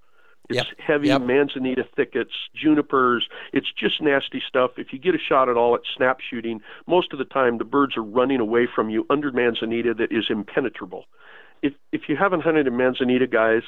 [0.50, 0.80] It's Yep.
[0.80, 1.22] heavy Yep.
[1.22, 3.28] manzanita thickets, junipers.
[3.54, 4.72] It's just nasty stuff.
[4.78, 7.64] If you get a shot at all at snap shooting, most of the time the
[7.66, 11.06] birds are running away from you under manzanita that is impenetrable.
[11.62, 13.62] If if you haven't hunted in manzanita, guys,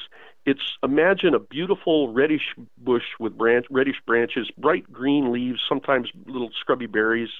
[0.44, 6.50] it's imagine a beautiful reddish bush with branch reddish branches, bright green leaves, sometimes little
[6.60, 7.30] scrubby berries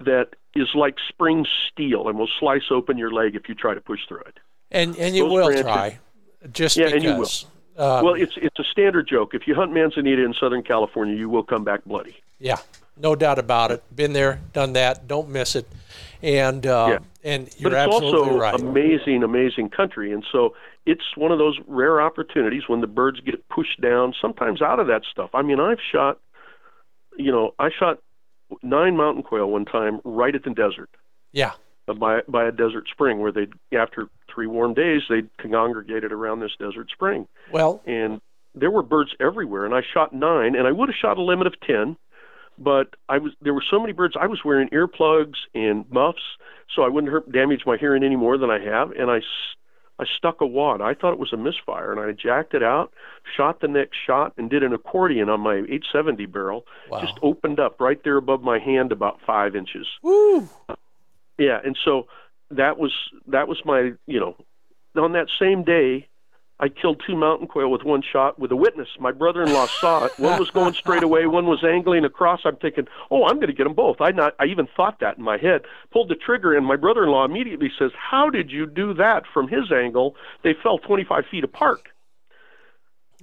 [0.00, 3.80] that is like spring steel and will slice open your leg if you try to
[3.80, 4.38] push through it.
[4.70, 5.98] And and you those will branches- try,
[6.52, 6.94] just Yeah, because.
[6.96, 7.28] and you will.
[7.78, 9.34] Uh, well, it's it's a standard joke.
[9.34, 12.16] If you hunt manzanita in Southern California, you will come back bloody.
[12.38, 12.56] Yeah,
[12.96, 13.82] no doubt about it.
[13.94, 15.06] Been there, done that.
[15.06, 15.66] Don't miss it.
[16.22, 16.98] And uh, Yeah.
[17.32, 18.54] and you're but it's absolutely also right.
[18.60, 20.54] amazing, amazing country, and so
[20.86, 24.86] it's one of those rare opportunities when the birds get pushed down, sometimes out of
[24.86, 25.30] that stuff.
[25.34, 26.18] I mean, I've shot,
[27.16, 27.98] you know, I shot
[28.62, 30.88] nine mountain quail one time right at the desert.
[31.32, 31.52] yeah,
[31.88, 36.40] uh, by by a desert spring where they after three warm days they congregated around
[36.40, 38.20] this desert spring well, and
[38.54, 41.46] there were birds everywhere and I shot nine and I would have shot a limit
[41.46, 41.96] of 10
[42.58, 46.22] but I was there were so many birds I was wearing earplugs and muffs
[46.74, 49.20] so I wouldn't hurt, damage my hearing any more than I have and I,
[49.98, 50.80] I stuck a wad.
[50.80, 52.92] I thought it was a misfire, and I jacked it out,
[53.34, 56.66] shot the next shot, and did an accordion on my 870 barrel.
[56.90, 57.00] Wow.
[57.00, 59.86] Just opened up right there above my hand, about five inches.
[60.02, 60.48] woo,
[61.38, 62.08] Yeah, and so
[62.50, 62.92] that was
[63.26, 64.36] that was my you know
[64.96, 66.06] on that same day
[66.58, 68.88] I killed two mountain quail with one shot with a witness.
[68.98, 70.12] My brother-in-law saw it.
[70.16, 72.40] One was going straight away, one was angling across.
[72.44, 75.18] I'm thinking, "Oh, I'm going to get them both." I not I even thought that
[75.18, 75.62] in my head.
[75.90, 79.70] Pulled the trigger and my brother-in-law immediately says, "How did you do that from his
[79.70, 80.16] angle?
[80.42, 81.88] They fell 25 feet apart."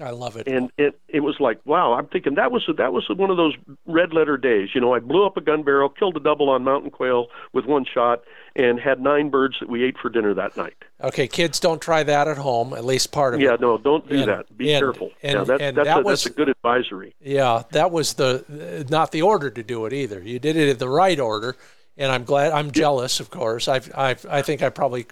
[0.01, 0.47] I love it.
[0.47, 3.53] and it it was like wow i'm thinking that was that was one of those
[3.85, 6.63] red letter days you know i blew up a gun barrel killed a double on
[6.63, 8.23] mountain quail with one shot
[8.55, 12.01] and had nine birds that we ate for dinner that night Okay, kids, don't try
[12.03, 12.71] that at home.
[12.73, 13.51] At least part of yeah it.
[13.51, 15.99] Yeah, no don't do And- that be and- careful and- yeah that's and that's, that
[15.99, 19.85] a, was- that's a good advisory Yeah, that was the not the order to do
[19.85, 20.21] it either.
[20.21, 21.55] You did it in the right order,
[21.97, 22.51] and I'm glad.
[22.53, 23.67] I'm jealous, of course.
[23.67, 25.05] I've, I've I think I probably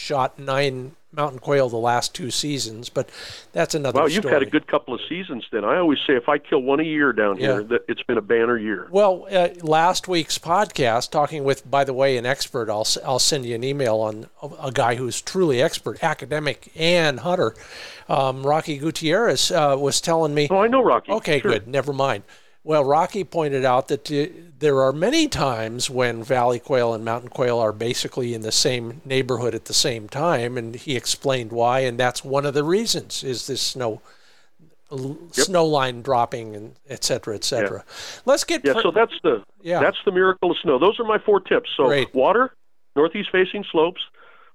[0.00, 3.08] shot nine mountain quail the last two seasons, but
[3.52, 3.98] that's another.
[3.98, 4.34] Well, you've story.
[4.34, 5.44] had a good couple of seasons.
[5.50, 7.46] Then I always say if I kill one a year down yeah.
[7.46, 8.88] here, that it's been a banner year.
[8.90, 12.70] Well, uh, last week's podcast, talking with, by the way, an expert.
[12.70, 14.28] I'll I'll send you an email on
[14.62, 17.54] a guy who's truly expert, academic and hunter.
[18.08, 20.48] Um, Rocky Gutierrez uh, was telling me.
[20.50, 21.12] Oh, I know Rocky.
[21.12, 21.52] Okay, sure.
[21.52, 21.68] good.
[21.68, 22.24] Never mind.
[22.62, 24.26] Well, Rocky pointed out that uh,
[24.58, 29.00] there are many times when valley quail and mountain quail are basically in the same
[29.04, 33.24] neighborhood at the same time, and he explained why, and that's one of the reasons
[33.24, 34.02] is this snow
[34.92, 35.16] yep.
[35.32, 37.84] snow line dropping and et cetera, et cetera.
[37.86, 38.20] Yeah.
[38.26, 38.74] Let's get yeah.
[38.82, 39.80] so that's the yeah.
[39.80, 40.78] that's the miracle of snow.
[40.78, 41.70] Those are my four tips.
[41.76, 42.14] So Great.
[42.14, 42.54] water,
[42.96, 44.02] northeast facing slopes,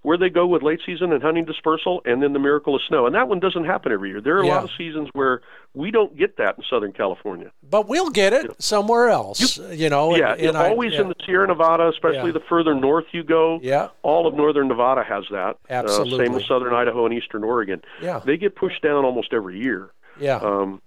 [0.06, 3.08] where they go with late season and hunting dispersal, and then the miracle of snow.
[3.08, 4.22] And that one doesn't happen every year.
[4.22, 5.42] There are a lot of seasons where
[5.74, 7.52] we don't get that in Southern California.
[7.68, 10.16] But we'll get it somewhere else, you, you know.
[10.16, 11.02] Yeah, and, and always I, yeah.
[11.02, 12.34] in the Sierra Nevada, especially yeah.
[12.34, 13.60] the further north you go.
[13.64, 13.90] Yeah.
[14.04, 15.58] All of northern Nevada has that.
[15.72, 16.14] Absolutely.
[16.14, 17.82] Uh, same with southern Idaho and eastern Oregon.
[18.00, 18.20] Yeah.
[18.24, 19.90] They get pushed down almost every year.
[20.20, 20.36] Yeah.
[20.36, 20.84] Um,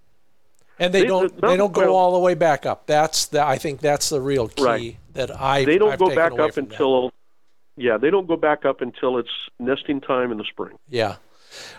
[0.79, 2.87] and they, they don't they don't go well, all the way back up.
[2.87, 4.97] That's the I think that's the real key right.
[5.11, 7.11] that I they don't I've go back up until.
[7.79, 10.77] Yeah, they don't go back up until it's nesting time in the spring.
[10.89, 11.15] Yeah.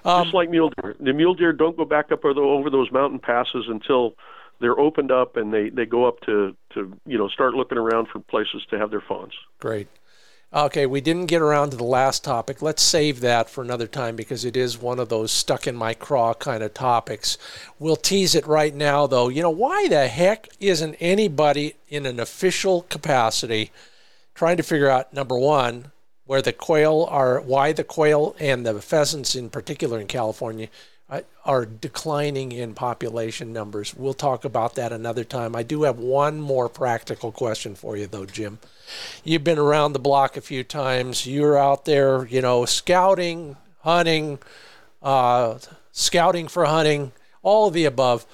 [0.05, 0.97] Um, Just like mule deer.
[0.99, 4.15] The mule deer don't go back up over those mountain passes until
[4.61, 8.09] they're opened up and they, they go up to, to you know start looking around
[8.09, 9.35] for places to have their fawns.
[9.59, 9.89] Great.
[10.53, 12.61] Okay, we didn't get around to the last topic.
[12.61, 15.95] Let's save that for another time because it is one of those stuck in my
[15.95, 17.39] craw kind of topics.
[17.79, 19.29] We'll tease it right now, though.
[19.29, 23.71] You know, why the heck isn't anybody in an official capacity
[24.41, 25.93] trying to figure out number one
[26.24, 30.66] where the quail are why the quail and the pheasants in particular in California
[31.11, 33.95] uh, are declining in population numbers.
[33.95, 35.55] We'll talk about that another time.
[35.55, 38.59] I do have one more practical question for you though, Jim.
[39.24, 41.26] You've been around the block a few times.
[41.26, 44.38] You're out there, you know, scouting, hunting,
[45.03, 45.59] uh,
[45.93, 47.12] scouting for hunting,
[47.43, 48.24] all of the above.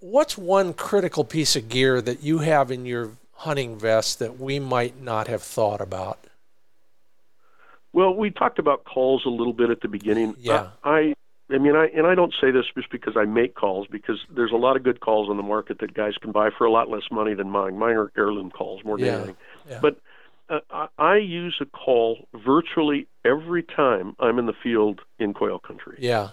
[0.00, 3.12] What's one critical piece of gear that you have in your
[3.42, 6.26] hunting vest that we might not have thought about?
[7.92, 10.36] Well, we talked about calls a little bit at the beginning.
[10.38, 10.70] Yeah.
[10.84, 11.14] I,
[11.50, 14.52] I mean, I and I don't say this just because I make calls because there's
[14.52, 16.88] a lot of good calls on the market that guys can buy for a lot
[16.88, 17.78] less money than mine.
[17.78, 19.16] Mine are heirloom calls more than yeah.
[19.16, 19.36] anything.
[19.68, 19.80] Yeah.
[19.82, 19.98] But
[20.48, 25.58] uh, I, I use a call virtually every time I'm in the field in quail
[25.58, 25.96] country.
[25.98, 26.28] Yeah.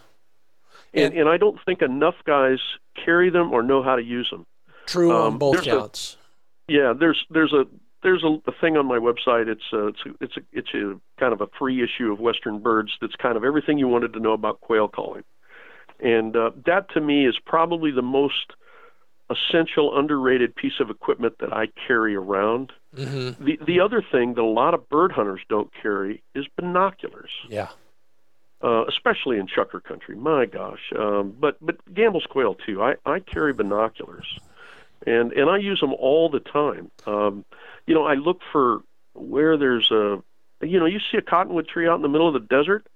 [0.94, 2.60] And, and, and I don't think enough guys
[3.04, 4.46] carry them or know how to use them.
[4.86, 6.18] True um, on both counts.
[6.70, 7.66] Yeah, there's there's a
[8.04, 9.48] there's a, a thing on my website.
[9.48, 12.60] It's a, it's a, it's a, it's a kind of a free issue of Western
[12.60, 12.92] Birds.
[13.02, 15.24] That's kind of everything you wanted to know about quail calling,
[16.00, 18.54] and uh, that to me is probably the most
[19.30, 22.72] essential, underrated piece of equipment that I carry around.
[22.96, 23.44] Mm-hmm.
[23.44, 27.32] The the other thing that a lot of bird hunters don't carry is binoculars.
[27.50, 27.70] Yeah.
[28.62, 30.92] Uh, especially in chukar country, my gosh.
[30.98, 32.82] Um, but but Gambel's quail too.
[32.82, 34.26] I, I carry binoculars
[35.06, 36.92] and and I use them all the time.
[37.06, 37.46] Um,
[37.86, 38.82] you know, I look for
[39.14, 40.22] where there's a,
[40.62, 42.88] you know, you see a cottonwood tree out in the middle of the desert,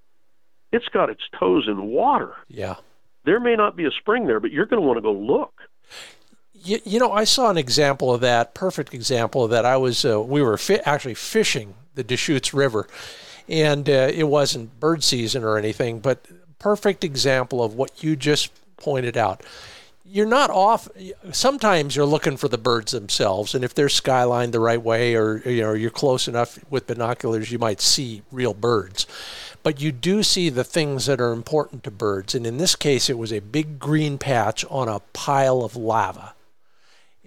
[0.72, 2.34] it's got its toes in water.
[2.48, 2.76] Yeah.
[3.24, 5.52] There may not be a spring there, but you're going to want to go look.
[6.52, 9.64] You, you know, I saw an example of that, perfect example of that.
[9.64, 12.86] I was, uh, we were fi- actually fishing the Deschutes River,
[13.48, 16.26] and uh, it wasn't bird season or anything, but
[16.58, 19.42] perfect example of what you just pointed out
[20.04, 20.88] you're not off.
[21.32, 25.38] Sometimes you're looking for the birds themselves, and if they're skylined the right way, or
[25.48, 29.06] you know you're close enough with binoculars, you might see real birds.
[29.62, 33.08] But you do see the things that are important to birds, and in this case,
[33.08, 36.34] it was a big green patch on a pile of lava.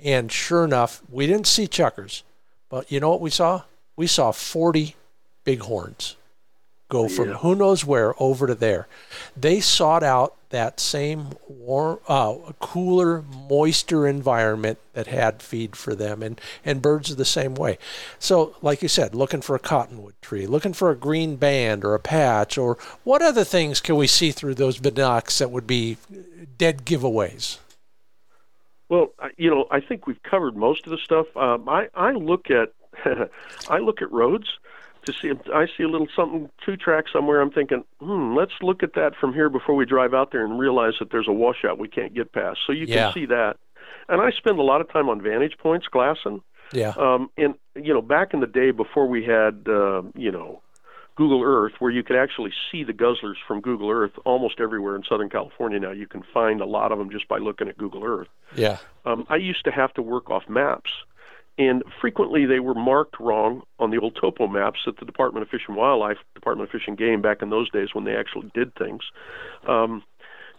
[0.03, 2.21] And sure enough, we didn't see chukars,
[2.69, 3.63] but you know what we saw?
[3.95, 4.95] We saw 40
[5.43, 6.15] bighorns
[6.89, 7.37] go oh, from yeah.
[7.37, 8.87] who knows where over to there.
[9.35, 16.23] They sought out that same warm, uh, cooler, moister environment that had feed for them,
[16.23, 17.77] and and birds are the same way.
[18.19, 21.93] So, like you said, looking for a cottonwood tree, looking for a green band or
[21.93, 25.97] a patch, or what other things can we see through those binocs that would be
[26.57, 27.57] dead giveaways?
[28.89, 31.27] Well, you know, I think we've covered most of the stuff.
[31.35, 32.73] Um, I I look at
[33.69, 34.47] I look at roads
[35.07, 37.41] to see I see a little something two track somewhere.
[37.41, 40.59] I'm thinking, hmm, let's look at that from here before we drive out there and
[40.59, 42.59] realize that there's a washout we can't get past.
[42.67, 43.05] So you yeah.
[43.05, 43.57] can see that.
[44.09, 46.41] And I spend a lot of time on vantage points glassing.
[46.71, 46.93] Yeah.
[46.97, 50.61] Um, and you know, back in the day before we had, uh, you know,
[51.15, 55.03] Google Earth, where you could actually see the guzzlers from Google Earth almost everywhere in
[55.09, 55.91] Southern California now.
[55.91, 58.27] You can find a lot of them just by looking at Google Earth.
[58.55, 58.77] Yeah.
[59.05, 60.91] Um, I used to have to work off maps
[61.57, 65.49] and frequently they were marked wrong on the old topo maps that the Department of
[65.49, 68.51] Fish and Wildlife, Department of Fish and Game, back in those days when they actually
[68.53, 69.01] did things,
[69.67, 70.03] um,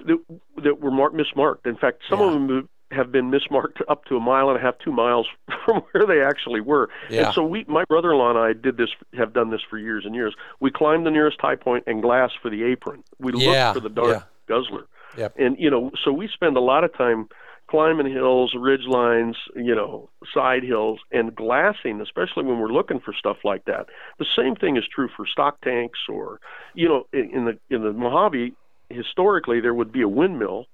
[0.06, 0.18] that,
[0.62, 1.66] that were marked, mismarked.
[1.66, 2.26] In fact, some Yeah.
[2.26, 5.26] of them have been mismarked up to a mile and a half, two miles
[5.64, 6.88] from where they actually were.
[7.10, 7.26] Yeah.
[7.26, 10.14] And so we, my brother-in-law and I, did this, have done this for years and
[10.14, 10.34] years.
[10.60, 13.04] We climbed the nearest high point and glass for the apron.
[13.18, 14.22] We Yeah, looked for the dark yeah.
[14.48, 14.86] guzzler.
[15.16, 15.34] Yep.
[15.38, 17.28] And you know, so we spend a lot of time
[17.68, 23.12] climbing hills, ridge lines, you know, side hills, and glassing, especially when we're looking for
[23.12, 23.86] stuff like that.
[24.18, 26.40] The same thing is true for stock tanks, or
[26.74, 28.54] you know, in the in the Mojave,
[28.90, 30.66] historically there would be a windmill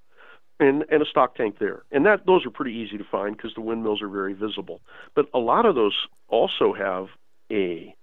[0.61, 3.55] and and a stock tank there, and that those are pretty easy to find because
[3.55, 4.80] the windmills are very visible.
[5.14, 5.97] But a lot of those
[6.28, 7.07] also have
[7.51, 7.95] a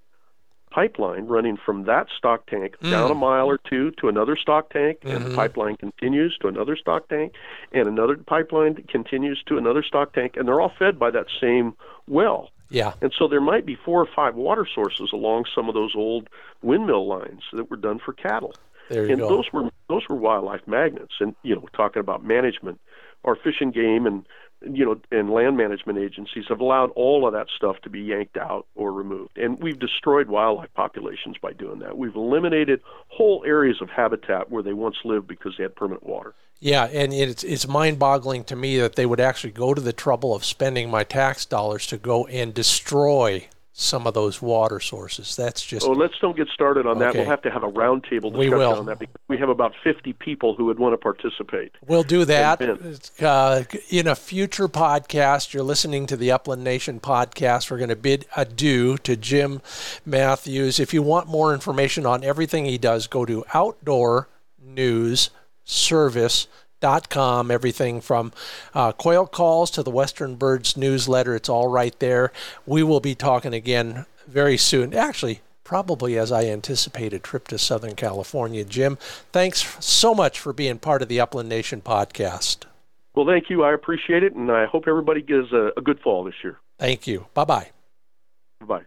[0.72, 2.90] pipeline running from that stock tank hmm.
[2.90, 5.36] down a mile or two to another stock tank, and the mm-hmm.
[5.36, 7.34] pipeline continues to another stock tank,
[7.72, 11.76] and another pipeline continues to another stock tank, and they're all fed by that same
[12.08, 12.50] well.
[12.70, 12.94] Yeah.
[13.02, 16.30] And so there might be four or five water sources along some of those old
[16.62, 18.54] windmill lines that were done for cattle.
[18.90, 19.30] There you and go.
[19.30, 21.14] those were those were wildlife magnets.
[21.20, 22.80] And you know, talking about management,
[23.24, 24.26] our fish and game and
[24.62, 28.38] you know and land management agencies have allowed all of that stuff to be yanked
[28.38, 29.38] out or removed.
[29.38, 31.98] And we've destroyed wildlife populations by doing that.
[31.98, 36.34] We've eliminated whole areas of habitat where they once lived because they had permanent water.
[36.60, 40.36] Yeah, and it's it's mind-boggling to me that they would actually go to the trouble
[40.36, 43.48] of spending my tax dollars to go and destroy
[43.82, 45.36] some of those water sources.
[45.36, 47.10] That's just Oh, let's don't get started on that.
[47.10, 47.20] Okay.
[47.20, 50.14] We'll have to have a roundtable We discussion on that because we have about 50
[50.14, 51.74] people who would want to participate.
[51.88, 52.62] We'll do that
[53.22, 55.54] uh, in a future podcast.
[55.54, 57.72] You're listening to the Upland Nation podcast.
[57.72, 59.62] We're going to bid adieu to Jim
[60.06, 60.80] Matthews.
[60.80, 64.28] If you want more information on everything he does, go to Outdoor
[64.64, 65.32] News
[65.66, 66.48] Service.
[66.82, 68.34] Dot com, everything from
[68.74, 71.36] uh, quail calls to the Western Birds newsletter.
[71.36, 72.34] It's all right there.
[72.66, 74.94] We will be talking again very soon.
[74.94, 78.66] Actually, probably as I anticipate a trip to Southern California.
[78.66, 78.98] Jim,
[79.32, 82.66] thanks so much for being part of the Upland Nation podcast.
[83.14, 83.64] Well, thank you.
[83.64, 86.58] I appreciate it, and I hope everybody gets a, a good fall this year.
[86.80, 87.28] Thank you.
[87.34, 87.70] Bye bye.
[88.66, 88.86] Bye.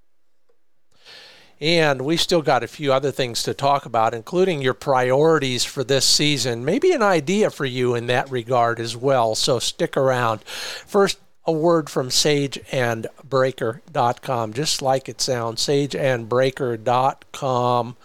[1.65, 5.83] And we still got a few other things to talk about, including your priorities for
[5.83, 6.63] this season.
[6.63, 9.35] Maybe an idea for you in that regard as well.
[9.35, 10.45] So stick around.
[10.45, 17.97] First, a word from sageandbreaker.com, just like it sounds, sageandbreaker.com.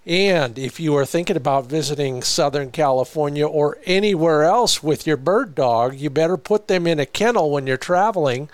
[0.06, 5.56] and if you are thinking about visiting southern california or anywhere else with your bird
[5.56, 8.50] dog you better put them in a kennel when you're traveling.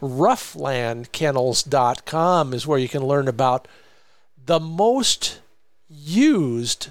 [0.00, 3.68] rufflandkennels.com is where you can learn about
[4.44, 5.38] the most
[5.88, 6.88] used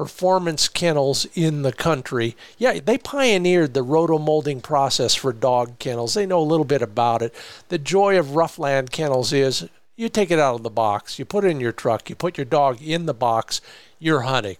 [0.00, 2.34] performance kennels in the country.
[2.56, 6.14] Yeah, they pioneered the rotomolding process for dog kennels.
[6.14, 7.34] They know a little bit about it.
[7.68, 11.44] The joy of Ruffland Kennels is you take it out of the box, you put
[11.44, 13.60] it in your truck, you put your dog in the box,
[13.98, 14.56] you're hunting.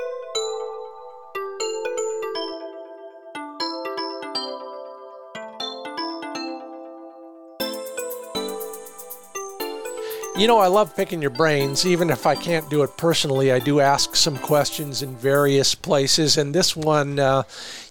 [10.41, 11.85] You know, I love picking your brains.
[11.85, 16.35] Even if I can't do it personally, I do ask some questions in various places.
[16.35, 17.43] And this one, uh,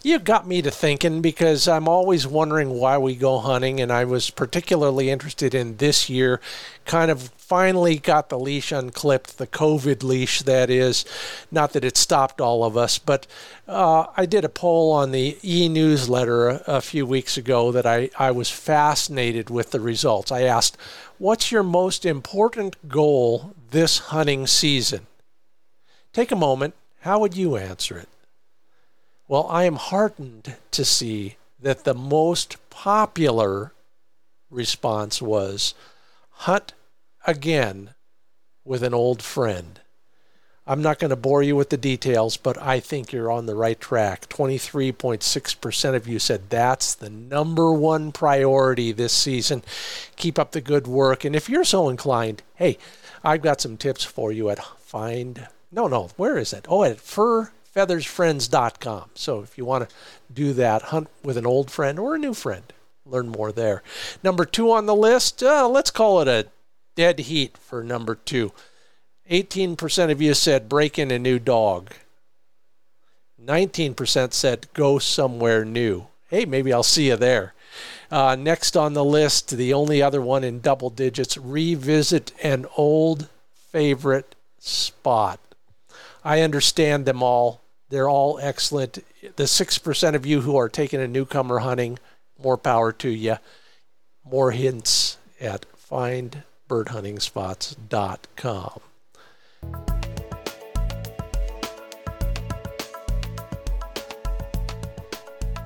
[0.02, 3.80] you got me to thinking because I'm always wondering why we go hunting.
[3.80, 6.40] And I was particularly interested in this year,
[6.86, 11.04] kind of finally got the leash unclipped, the COVID leash, that is.
[11.52, 13.28] Not that it stopped all of us, but
[13.68, 17.86] uh, I did a poll on the e newsletter a, a few weeks ago that
[17.86, 20.32] I, I was fascinated with the results.
[20.32, 20.76] I asked,
[21.20, 25.06] What's your most important goal this hunting season?
[26.14, 26.72] Take a moment.
[27.00, 28.08] How would you answer it?
[29.28, 33.74] Well, I am heartened to see that the most popular
[34.48, 35.74] response was
[36.30, 36.72] hunt
[37.26, 37.90] again
[38.64, 39.78] with an old friend.
[40.70, 43.56] I'm not going to bore you with the details, but I think you're on the
[43.56, 44.28] right track.
[44.28, 49.64] 23.6% of you said that's the number one priority this season.
[50.14, 51.24] Keep up the good work.
[51.24, 52.78] And if you're so inclined, hey,
[53.24, 55.48] I've got some tips for you at Find.
[55.72, 56.66] No, no, where is it?
[56.68, 59.10] Oh, at furfeathersfriends.com.
[59.14, 59.94] So if you want to
[60.32, 62.72] do that, hunt with an old friend or a new friend,
[63.04, 63.82] learn more there.
[64.22, 66.46] Number two on the list, uh, let's call it a
[66.94, 68.52] dead heat for number two.
[69.30, 71.94] 18% of you said break in a new dog.
[73.42, 76.06] 19% said go somewhere new.
[76.28, 77.54] Hey, maybe I'll see you there.
[78.10, 83.28] Uh, next on the list, the only other one in double digits revisit an old
[83.54, 85.38] favorite spot.
[86.24, 87.60] I understand them all.
[87.88, 88.98] They're all excellent.
[89.36, 92.00] The 6% of you who are taking a newcomer hunting,
[92.42, 93.36] more power to you.
[94.24, 98.80] More hints at findbirdhuntingspots.com.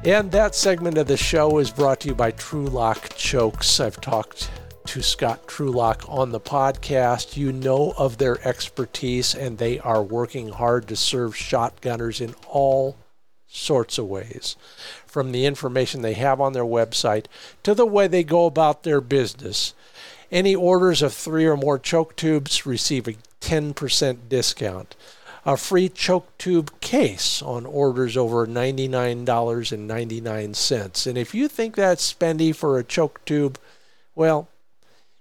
[0.07, 3.81] And that segment of the show is brought to you by Trulock Chokes.
[3.81, 4.51] I've talked
[4.85, 7.39] to Scott Trulock on the podcast.
[7.39, 12.97] You know of their expertise, and they are working hard to serve shotgunners in all
[13.49, 14.57] sorts of ways.
[15.07, 17.25] From the information they have on their website
[17.63, 19.73] to the way they go about their business.
[20.31, 24.95] Any orders of three or more choke tubes receive a 10% discount.
[25.47, 31.07] A free choke tube case on orders over $99.99.
[31.07, 33.59] And if you think that's spendy for a choke tube,
[34.15, 34.49] well,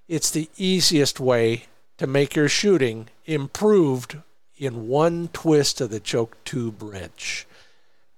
[0.07, 1.65] it's the easiest way
[1.97, 4.15] to make your shooting improved
[4.57, 7.45] in one twist of the choke tube wrench.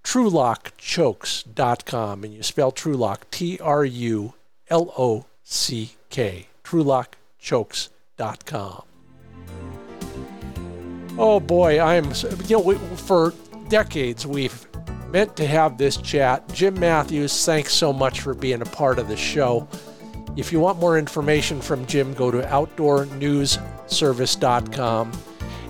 [0.04, 4.36] TrulockChokes.com, and you spell Trulock T R U
[4.70, 6.48] L O C K.
[6.66, 8.84] TrulockChokes.com.
[11.18, 12.12] Oh boy, I'm
[12.48, 13.34] you know we, for
[13.70, 14.68] decades we've
[15.12, 16.48] meant to have this chat.
[16.54, 19.66] Jim Matthews, thanks so much for being a part of the show.
[20.36, 25.12] If you want more information from Jim, go to outdoornewsservice.com.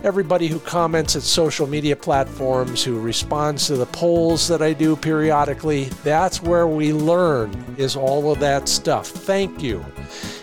[0.05, 4.95] Everybody who comments at social media platforms, who responds to the polls that I do
[4.95, 9.07] periodically, that's where we learn, is all of that stuff.
[9.07, 9.83] Thank you.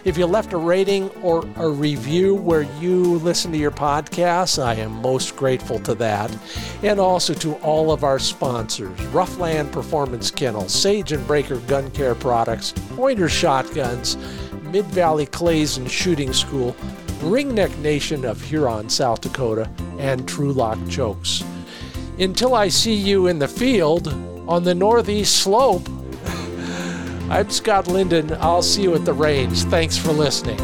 [0.04, 4.74] If you left a rating or a review where you listen to your podcasts, I
[4.74, 6.36] am most grateful to that.
[6.82, 12.16] And also to all of our sponsors Ruffland Performance Kennel, Sage and Breaker Gun Care
[12.16, 14.16] Products, Pointer Shotguns,
[14.72, 16.74] Mid Valley Clays and Shooting School,
[17.22, 21.44] Ringneck Nation of Huron, South Dakota, and Trulock Chokes.
[22.18, 24.08] Until I see you in the field
[24.48, 25.88] on the northeast slope,
[27.30, 28.36] I'm Scott Linden.
[28.40, 29.62] I'll see you at the range.
[29.64, 30.58] Thanks for listening.